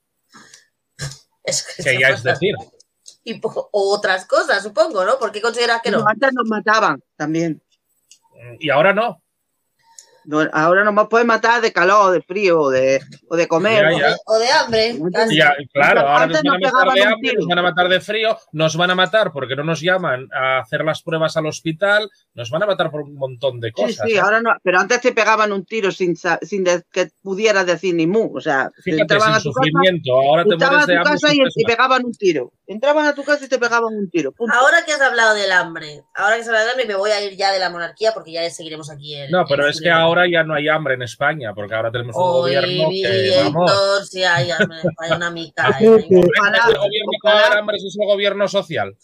[1.42, 2.54] Es que, que ya es decir.
[3.24, 3.40] Y
[3.72, 5.18] otras cosas, supongo, ¿no?
[5.18, 6.00] ¿Por qué consideras que no?
[6.00, 7.60] No, antes nos mataban también.
[8.58, 9.22] Y ahora no.
[10.30, 13.82] No, ahora nos pueden matar de calor, o de frío, o de, o de comer.
[13.82, 14.08] Ya, O ya.
[14.10, 14.94] de, o de hambre.
[15.12, 15.36] casi.
[15.36, 17.40] Ya, claro, ahora nos van a matar de pegaban un hambre, tiro.
[17.40, 20.58] nos van a matar de frío, nos van a matar porque no nos llaman a
[20.60, 24.06] hacer las pruebas al hospital, nos van a matar por un montón de Sí, cosas.
[24.08, 24.20] sí, ¿eh?
[24.20, 27.94] ahora no, pero antes te pegaban un tiro sin, sa- sin de- que pudieras decir
[27.96, 28.30] ni mu.
[28.36, 30.98] O sea, Fíjate, entraban sin a tu casa, sufrimiento, ahora te mueres a de tu
[31.00, 31.12] hambre.
[31.20, 32.52] casa y, y pegaban un tiro.
[32.66, 34.30] Entraban a tu casa y te pegaban un tiro.
[34.30, 34.54] punto.
[34.56, 37.20] Ahora que has hablado del hambre, ahora que se habla del hambre, me voy a
[37.24, 39.16] ir ya de la monarquía porque ya seguiremos aquí.
[39.16, 39.96] En, No, pero en es que julio.
[40.20, 43.32] Ahora ya no hay hambre en España, porque ahora tenemos un Hoy, gobierno mi que,
[43.44, 44.78] vamos, Héctor, si hay hambre,
[45.16, 45.52] una ¿eh?
[46.38, 48.96] Ojalá, ¿Es el gobierno que va a haber hambre si es el gobierno social?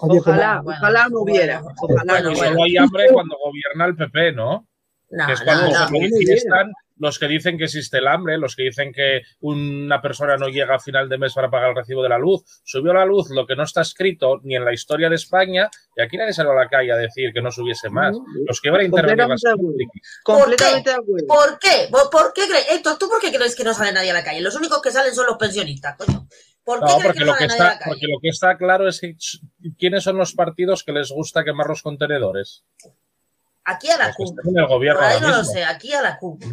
[0.00, 1.60] Oye, pero- Ojalá, bueno, ojalá no hubiera.
[1.60, 2.48] bueno, ojalá bueno, no Y hubiera.
[2.50, 4.66] solo hay hambre cuando gobierna el PP, ¿no?
[5.10, 5.86] No, que es no, cuando no.
[5.86, 10.36] se manifiestan los que dicen que existe el hambre, los que dicen que una persona
[10.36, 12.42] no llega a final de mes para pagar el recibo de la luz.
[12.62, 16.02] Subió la luz lo que no está escrito ni en la historia de España y
[16.02, 18.16] aquí nadie salió a la calle a decir que no subiese más.
[18.46, 21.26] Los que iban a intervenir las de acuerdo.
[21.26, 21.88] ¿Por qué?
[21.90, 22.70] ¿Por, por qué crees?
[22.70, 24.42] Héctor, ¿tú por qué crees que no sale nadie a la calle?
[24.42, 26.28] Los únicos que salen son los pensionistas, coño.
[26.62, 29.16] ¿Por qué No, porque que lo que, está, porque lo que está claro es que
[29.78, 32.64] quiénes son los partidos que les gusta quemar los contenedores.
[33.64, 34.38] Aquí a la CUP.
[34.56, 36.42] el gobierno ahí ahora no lo sé, aquí a la CUP.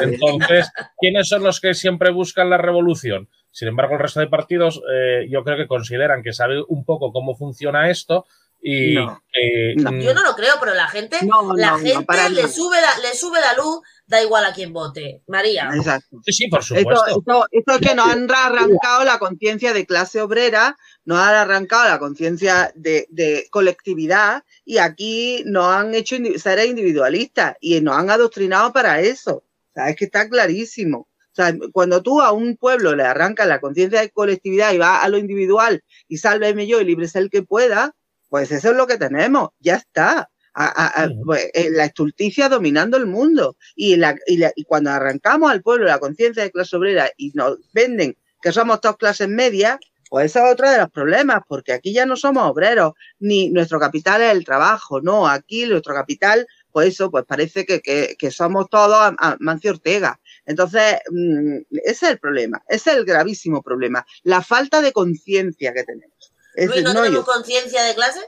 [0.00, 3.28] Entonces, ¿quiénes son los que siempre buscan la revolución?
[3.50, 7.12] Sin embargo, el resto de partidos eh, yo creo que consideran que sabe un poco
[7.12, 8.26] cómo funciona esto
[8.60, 9.22] y No.
[9.32, 9.92] que, No.
[9.92, 13.14] mm, Yo no lo creo, pero la gente, No, la gente le, sube la, le
[13.14, 15.22] sube la luz, da igual a quién vote.
[15.28, 15.70] María.
[15.74, 16.18] Exacto.
[16.24, 17.18] sí, sí, por Esto, supuesto.
[17.18, 21.84] esto, esto es que nos han arrancado la conciencia de clase obrera, nos han arrancado
[21.88, 28.10] la conciencia de, de colectividad y aquí nos han hecho ser individualistas y nos han
[28.10, 29.36] adoctrinado para eso.
[29.36, 31.00] O sea, es que está clarísimo.
[31.00, 35.02] O sea, cuando tú a un pueblo le arrancas la conciencia de colectividad y va
[35.02, 37.94] a lo individual y sálveme yo y libre es el que pueda,
[38.28, 39.50] pues eso es lo que tenemos.
[39.60, 40.30] Ya está.
[40.60, 41.22] A- a- a- Ujú.
[41.24, 43.56] pues, eh, la estulticia dominando el mundo.
[43.76, 47.30] Y, la- y la- y cuando arrancamos al pueblo la conciencia de clase obrera y
[47.34, 49.78] nos venden que somos todas clases medias,
[50.10, 53.78] pues ese es otro de los problemas, porque aquí ya no somos obreros, ni nuestro
[53.78, 58.30] capital es el trabajo, no, aquí nuestro capital, pues eso, pues parece que, que- que
[58.32, 60.18] somos todos a, a Mancio Ortega.
[60.46, 65.72] Entonces, mm, ese es el problema, ese es el gravísimo problema, la falta de conciencia
[65.72, 66.32] que tenemos.
[66.54, 68.20] Ese Luis, ¿no no tenemos conciencia de clase?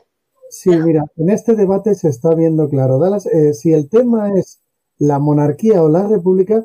[0.51, 2.99] Sí, mira, en este debate se está viendo claro.
[2.99, 4.61] Dallas, eh, si el tema es
[4.99, 6.65] la monarquía o la república,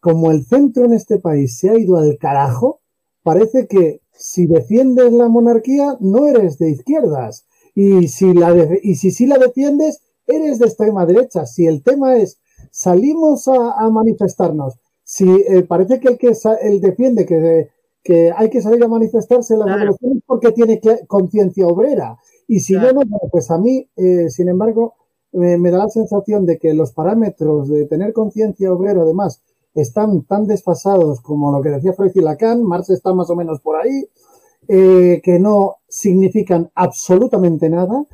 [0.00, 2.80] como el centro en este país se ha ido al carajo,
[3.22, 8.94] parece que si defiendes la monarquía no eres de izquierdas y si la de- y
[8.94, 11.44] si sí la defiendes eres de extrema derecha.
[11.46, 12.38] Si el tema es
[12.70, 16.32] salimos a, a manifestarnos, si eh, parece que el que
[16.62, 17.68] el defiende que,
[18.04, 19.96] que hay que salir a manifestarse en la Claro.
[20.26, 22.16] porque tiene conciencia obrera.
[22.46, 22.88] Y si Claro.
[22.88, 24.94] no, bueno, pues a mí, eh, sin embargo,
[25.32, 29.42] eh, me da la sensación de que los parámetros de tener conciencia obrera, además,
[29.74, 33.60] están tan desfasados como lo que decía Freud y Lacan, Marx está más o menos
[33.60, 34.08] por ahí,
[34.68, 38.06] eh, que no significan absolutamente nada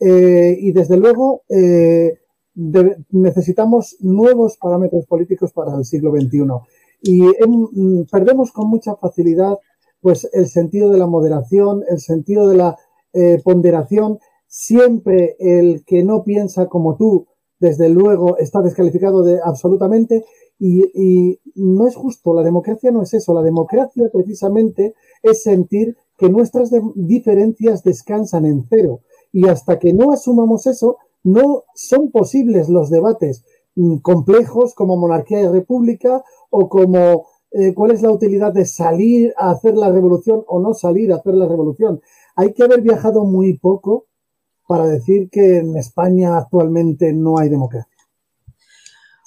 [0.00, 1.42] eh, y desde luego
[3.10, 6.46] necesitamos nuevos parámetros políticos para el siglo XXI
[7.02, 9.58] y em, perdemos con mucha facilidad
[10.00, 12.76] pues el sentido de la moderación, el sentido de la
[13.44, 14.18] ponderación.
[14.46, 17.26] Siempre el que no piensa como tú,
[17.60, 20.24] desde luego, está descalificado de absolutamente
[20.58, 26.28] y, no es justo, la democracia no es eso, la democracia precisamente es sentir que
[26.28, 29.00] nuestras diferencias descansan en cero
[29.32, 33.44] y hasta que no asumamos eso, no son posibles los debates
[33.76, 39.32] mm, complejos como monarquía y república o como eh, cuál es la utilidad de salir
[39.36, 42.00] a hacer la revolución o no salir a hacer la revolución.
[42.38, 44.06] Hay que haber viajado muy poco
[44.68, 47.92] para decir que en España actualmente no hay democracia.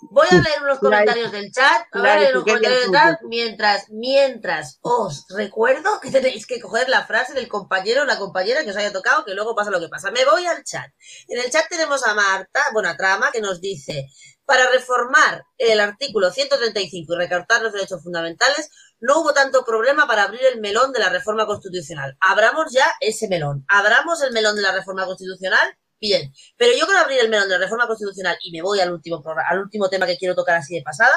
[0.09, 3.89] Voy a leer unos comentarios del chat, voy a leer unos comentarios del chat mientras,
[3.89, 8.72] mientras os recuerdo que tenéis que coger la frase del compañero o la compañera que
[8.72, 10.09] os haya tocado, que luego pasa lo que pasa.
[10.12, 10.89] Me voy al chat.
[11.28, 14.07] En el chat tenemos a Marta, bueno, a Trama, que nos dice,
[14.45, 18.70] para reformar el artículo 135 y recortar los derechos fundamentales,
[19.02, 22.16] no hubo tanto problema para abrir el melón de la reforma constitucional.
[22.22, 23.66] Abramos ya ese melón.
[23.68, 27.54] Abramos el melón de la reforma constitucional Bien, pero yo quiero abrir el melón de
[27.54, 30.74] la reforma constitucional y me voy al último, al último tema que quiero tocar así
[30.74, 31.14] de pasada.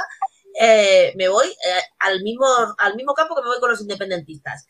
[0.61, 4.67] Eh, me voy eh, al, mismo, al mismo campo que me voy con los independentistas.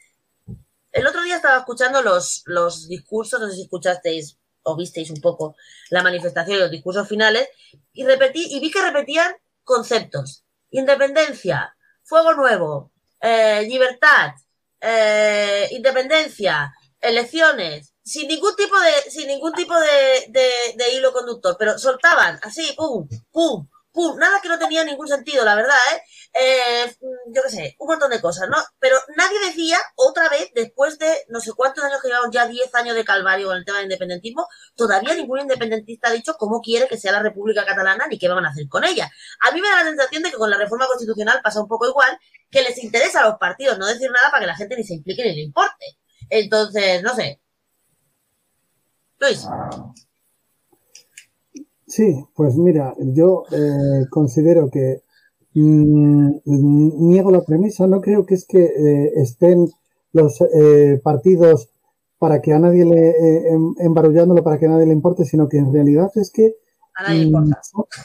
[0.93, 5.21] El otro día estaba escuchando los, los discursos, no sé si escuchasteis o visteis un
[5.21, 5.57] poco
[5.91, 7.49] la manifestación y los discursos finales,
[7.93, 9.35] y repetí, y vi que repetían
[9.65, 10.45] conceptos.
[10.71, 12.93] Independencia, fuego nuevo,
[13.25, 14.33] eh, libertad,
[15.71, 16.71] independencia,
[17.01, 22.75] elecciones, sin ningún tipo de, sin ningún tipo de, de, hilo conductor, pero soltaban así,
[22.77, 26.03] pum, pum, pum, nada que no tenía ningún sentido, la verdad, ¿eh?
[26.35, 26.95] ¿Eh?
[27.29, 28.57] yo qué sé, un montón de cosas, ¿no?
[28.79, 32.75] Pero nadie decía otra vez, después de no sé cuántos años que llevamos ya 10
[32.75, 36.89] años de calvario con el tema del independentismo, todavía ningún independentista ha dicho cómo quiere
[36.89, 39.11] que sea la República Catalana ni qué van a hacer con ella.
[39.49, 41.89] A mí me da la sensación de que con la reforma constitucional pasa un poco
[41.89, 42.19] igual,
[42.51, 44.95] que les interesa a los partidos no decir nada para que la gente ni se
[44.95, 45.99] implique ni le importe.
[46.31, 47.41] Entonces, no sé,
[51.87, 55.04] Sí, pues mira, yo eh, considero que
[55.55, 59.69] mm, niego la premisa, no creo que es que eh, estén
[60.13, 61.69] los eh, partidos
[62.19, 63.11] para que a nadie le
[63.51, 66.55] em, embarullándolo para que a nadie le importe, sino que en realidad es que
[67.09, 67.53] mm,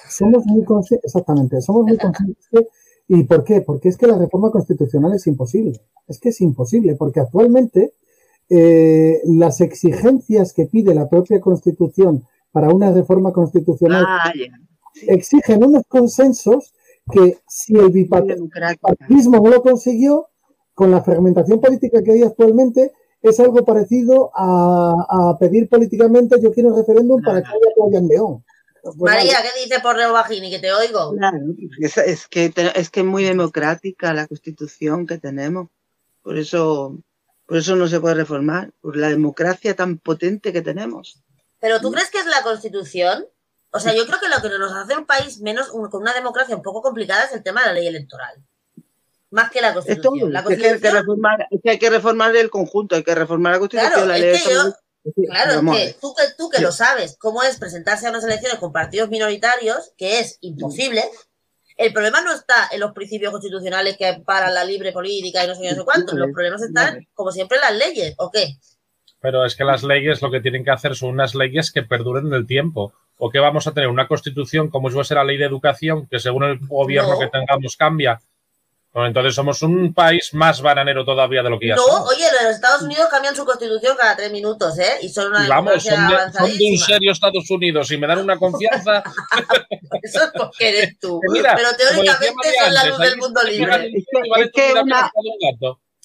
[0.10, 2.68] somos muy conscientes, exactamente, somos muy conscientes
[3.10, 3.62] ¿y por qué?
[3.62, 7.94] Porque es que la reforma constitucional es imposible, es que es imposible, porque actualmente
[8.50, 14.32] eh, las exigencias que pide la propia Constitución para una reforma constitucional ah,
[15.08, 16.74] exigen unos consensos
[17.12, 20.28] que si el bipartidismo no lo consiguió,
[20.74, 26.70] con la fragmentación política que hay actualmente, es algo parecido a, pedir políticamente yo quiero
[26.70, 28.46] un referéndum para que haya playa en León.
[28.82, 30.50] Pues María, ¿qué dice por Leo Bajini?
[30.50, 31.14] Que te oigo.
[31.82, 35.68] es, que, es que es muy democrática la constitución que tenemos.
[36.22, 36.98] Por eso
[37.50, 41.24] por eso no se puede reformar, por la democracia tan potente que tenemos.
[41.60, 43.26] ¿Pero tú crees que es la Constitución?
[43.72, 46.56] O sea, yo creo que lo que nos hace un país menos con una democracia
[46.56, 48.44] un poco complicada es el tema de la ley electoral.
[49.32, 50.36] Más que la Constitución.
[50.36, 53.92] Es que, hay que, reformar, hay que reformar el conjunto, hay que reformar la Constitución,
[53.92, 54.74] claro, la ley es que yo,
[55.28, 58.60] Claro, es que tú, que tú que lo sabes, cómo es presentarse a unas elecciones
[58.60, 61.04] con partidos minoritarios, que es imposible,
[61.78, 65.56] el problema no está en los principios constitucionales que amparan la libre política y no
[65.56, 66.16] sé no sé cuánto.
[66.16, 68.58] Los problemas están, como siempre, en las leyes, ¿o qué?
[69.22, 72.28] Pero es que las leyes lo que tienen que hacer son unas leyes que perduren
[72.28, 72.94] en el tiempo.
[73.18, 76.20] ¿O que vamos a tener una constitución como si fuese la ley de educación, que
[76.20, 78.20] según el gobierno que tengamos cambia?
[78.94, 82.82] entonces somos un país más bananero todavía de lo que ya No, oye, los Estados
[82.82, 84.98] Unidos cambian su constitución cada tres minutos, ¿eh?
[85.02, 88.20] Y son una vamos, son de, son de, un serio Estados Unidos y me dan
[88.20, 89.04] una confianza.
[90.02, 91.22] Eso es porque eres tú.
[91.32, 93.92] Pero teóricamente son la luz del mundo libre.
[94.38, 95.12] Es que, una,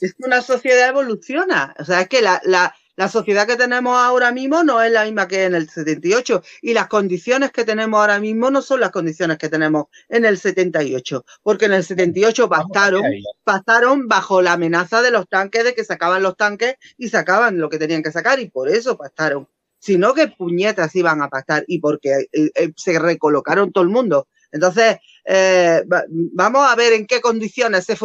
[0.00, 1.74] es que una sociedad evoluciona.
[1.78, 5.04] O sea, es que la, la la sociedad que tenemos ahora mismo no es la
[5.04, 8.90] misma que en el 78 y las condiciones que tenemos ahora mismo no son las
[8.90, 13.02] condiciones que tenemos en el 78, porque en el 78 pasaron,
[13.42, 17.68] pasaron bajo la amenaza de los tanques, de que sacaban los tanques y sacaban lo
[17.68, 19.48] que tenían que sacar y por eso pasaron.
[19.78, 24.28] Sino que puñetas iban a pasar y porque eh, eh, se recolocaron todo el mundo.
[24.50, 25.84] Entonces, eh,
[26.32, 27.96] vamos a ver en qué condiciones se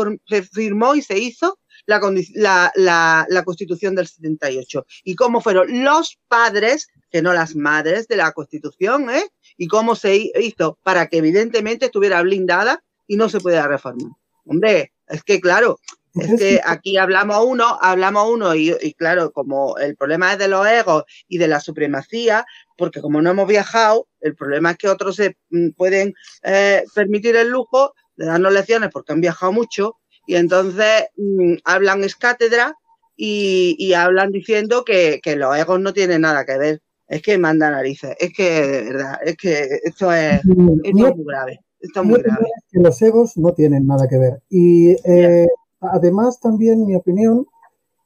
[0.51, 1.57] firmó y se hizo
[1.89, 8.07] la, la, la, Constitución del 78 y cómo fueron los padres, que no las madres
[8.07, 9.25] de la Constitución, ¿eh?
[9.57, 14.11] y cómo se hizo para que evidentemente estuviera blindada y no se puede reformar.
[14.45, 15.79] Hombre, es que claro,
[16.15, 20.47] es que aquí hablamos uno, hablamos uno y, y, claro, como el problema es de
[20.47, 22.45] los egos y de la supremacía,
[22.77, 26.13] porque como no hemos viajado, el problema es que otros se mm, pueden
[26.43, 29.97] eh, permitir el lujo de darnos lecciones porque han viajado mucho
[30.29, 32.75] y entonces mmm, hablan es cátedra
[33.17, 36.81] y, y hablan diciendo que, que, los egos no tienen nada que ver.
[37.07, 40.47] Es que manda narices, es que de verdad, es que esto es, esto
[40.83, 41.59] es muy grave.
[41.79, 42.45] Esto es muy grave.
[42.69, 44.43] Que los egos no tienen nada que ver.
[44.51, 45.47] Y eh,
[45.79, 47.47] además también mi opinión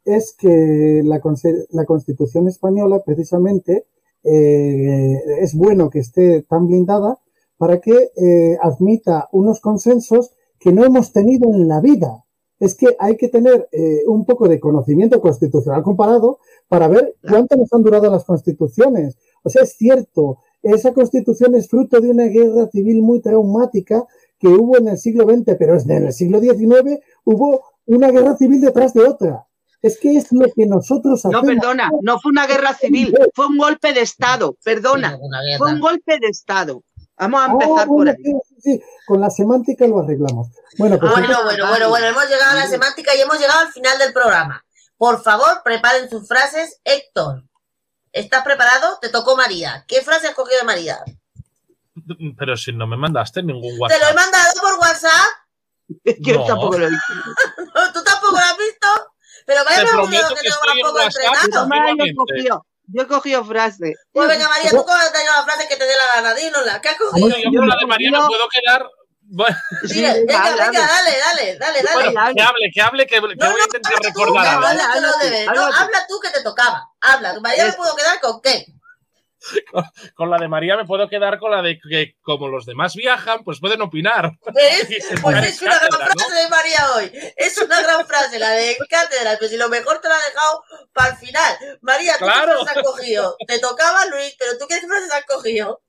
[0.05, 1.19] es que la,
[1.71, 3.85] la Constitución española precisamente
[4.23, 7.19] eh, es bueno que esté tan blindada
[7.57, 10.31] para que eh, admita unos consensos
[10.63, 12.23] que no hemos tenido en la vida.
[12.57, 16.39] Es que hay que tener eh, un poco de conocimiento constitucional comparado
[16.69, 19.17] para ver cuánto nos han durado las constituciones.
[19.43, 24.05] O sea, es cierto, esa constitución es fruto de una guerra civil muy traumática
[24.39, 28.61] que hubo en el siglo XX, pero en el siglo XIX hubo una guerra civil
[28.61, 29.45] detrás de otra.
[29.81, 31.43] Es que es lo que nosotros hacemos.
[31.43, 35.19] No, perdona, no fue una guerra civil, fue un golpe de Estado, perdona,
[35.57, 36.83] fue un golpe de Estado.
[37.17, 38.23] Vamos a empezar ah, por bueno, ahí.
[38.23, 40.47] Sí, sí, con la semántica lo arreglamos.
[40.77, 43.59] Bueno, pues ah, bueno, bueno, bueno, bueno, hemos llegado a la semántica y hemos llegado
[43.59, 44.65] al final del programa.
[44.97, 46.79] Por favor, preparen sus frases.
[46.83, 47.43] Héctor,
[48.11, 48.97] ¿estás preparado?
[49.01, 49.85] Te tocó María.
[49.87, 51.03] ¿Qué frase has cogido de María?
[52.37, 53.99] Pero si no me mandaste ningún WhatsApp.
[53.99, 55.43] ¿Te lo he mandado por WhatsApp?
[56.19, 56.45] Yo no.
[56.45, 57.13] tampoco lo he visto.
[57.93, 58.87] ¿Tú tampoco lo has visto?
[59.45, 62.65] Pero vaya me que, que tengo poco entrenado.
[62.93, 63.95] Yo he cogido frase.
[64.11, 66.79] Pues venga, María, tú coges la frase que te dé la gana, dínosla.
[66.79, 67.27] ¿Qué has cogido?
[67.27, 68.87] Yo, yo con la de María me puedo quedar.
[69.25, 71.93] Bueno, sí, venga, venga, dale, dale, dale, dale.
[71.93, 74.67] Bueno, que hable, que hable, que, que no, voy a intentar tú, recordar algo.
[74.67, 75.11] Habla, habla,
[75.55, 76.87] no, habla tú que te tocaba.
[77.01, 77.39] Habla.
[77.39, 78.67] María, ¿me puedo quedar con qué?
[79.71, 79.83] Con,
[80.15, 83.43] con, la de María me puedo quedar con la de que como los demás viajan,
[83.43, 84.31] pues pueden opinar.
[84.53, 84.87] ¿Ves?
[85.21, 86.35] Pues es una gran frase ¿no?
[86.35, 87.11] de María hoy.
[87.35, 90.63] Es una gran frase, la de cátedra, pues si lo mejor te la ha dejado
[90.93, 91.57] para el final.
[91.81, 92.51] María, ¿tú claro.
[92.59, 93.35] qué frases has cogido?
[93.47, 95.81] Te tocaba Luis, pero ¿tú qué frases has cogido?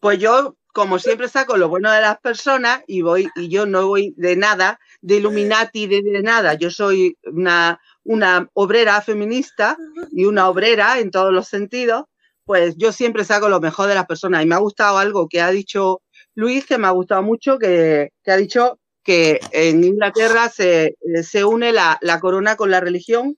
[0.00, 3.86] Pues yo, como siempre, saco lo bueno de las personas y voy, y yo no
[3.86, 6.54] voy de nada, de Illuminati, de, de nada.
[6.54, 9.76] Yo soy una, una obrera feminista
[10.12, 12.04] y una obrera en todos los sentidos
[12.46, 14.42] pues yo siempre saco lo mejor de las personas.
[14.42, 16.02] Y me ha gustado algo que ha dicho
[16.34, 21.44] Luis, que me ha gustado mucho, que, que ha dicho que en Inglaterra se, se
[21.44, 23.36] une la, la, corona con la religión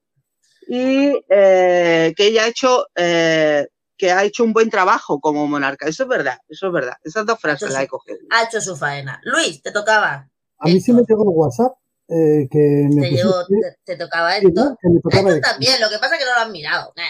[0.66, 5.86] y eh, que ella ha hecho, eh, que ha hecho un buen trabajo como monarca.
[5.88, 6.94] Eso es verdad, eso es verdad.
[7.02, 8.18] Esas dos frases las he cogido.
[8.30, 9.20] Ha hecho su faena.
[9.24, 10.28] Luis, te tocaba.
[10.59, 11.72] A mí sí me llegó el WhatsApp.
[12.11, 14.48] Eh, que me te, llegó, te, te, tocaba esto.
[14.48, 15.00] Sí, ¿no?
[15.02, 16.92] tocaba esto también, lo que pasa es que no lo has mirado.
[16.96, 17.02] Eh.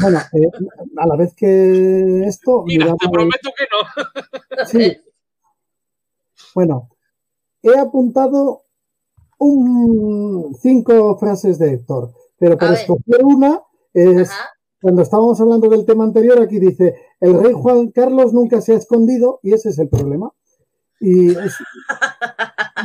[0.00, 0.50] Bueno, eh,
[0.96, 2.64] a la vez que esto.
[2.64, 4.66] Mira, te prometo que no.
[4.66, 4.96] Sí.
[6.54, 6.90] Bueno,
[7.62, 8.62] he apuntado
[9.38, 13.62] un, cinco frases de Héctor, pero para escoger una
[13.92, 14.30] es.
[14.30, 14.50] Ajá.
[14.80, 18.76] Cuando estábamos hablando del tema anterior, aquí dice: el rey Juan Carlos nunca se ha
[18.76, 20.30] escondido, y ese es el problema.
[21.00, 21.54] Y es,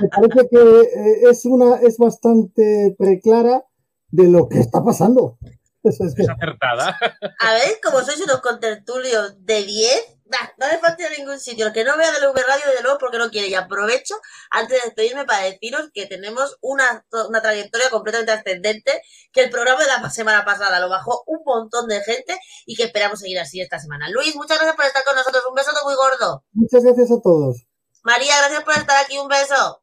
[0.02, 3.66] me parece que eh, es una es bastante preclara
[4.12, 5.38] de lo que está pasando.
[5.84, 6.98] Es, acertada.
[7.40, 11.68] A ver, como sois unos contertulios de 10, nah, no hace falta ningún sitio.
[11.68, 13.48] El que no vea de la V Radio, de nuevo, porque no quiere.
[13.48, 14.16] Y aprovecho,
[14.52, 19.02] antes de despedirme, para deciros que tenemos una, una trayectoria completamente ascendente,
[19.32, 22.84] que el programa de la semana pasada lo bajó un montón de gente y que
[22.84, 24.10] esperamos seguir así esta semana.
[24.10, 25.44] Luis, muchas gracias por estar con nosotros.
[25.48, 26.44] Un beso muy gordo.
[26.52, 27.66] Muchas gracias a todos.
[28.04, 29.18] María, gracias por estar aquí.
[29.18, 29.82] Un beso.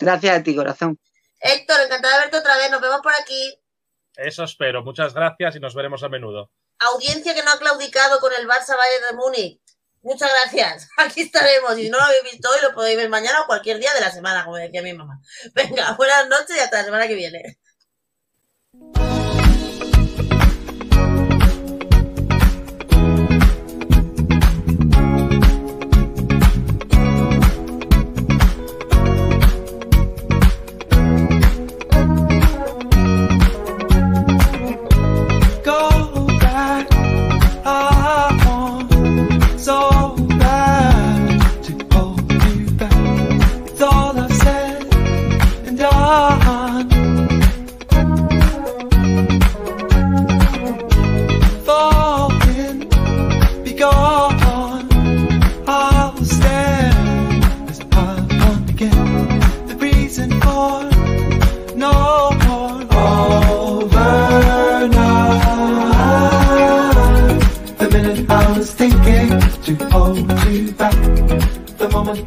[0.00, 0.98] Gracias a ti, corazón.
[1.40, 2.70] Héctor, encantada de verte otra vez.
[2.70, 3.63] Nos vemos por aquí.
[4.16, 4.82] Eso espero.
[4.82, 6.50] Muchas gracias y nos veremos a menudo.
[6.78, 9.60] Audiencia que no ha claudicado con el Barça Bayern de Múnich.
[10.02, 10.88] Muchas gracias.
[10.98, 11.78] Aquí estaremos.
[11.78, 14.00] Y si no lo habéis visto hoy, lo podéis ver mañana o cualquier día de
[14.00, 15.20] la semana, como decía mi mamá.
[15.54, 17.58] Venga, buenas noches y hasta la semana que viene.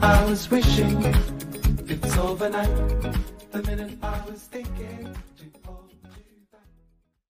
[0.01, 1.03] I was wishing
[1.87, 2.69] it's overnight.
[3.51, 5.15] The minute I was thinking.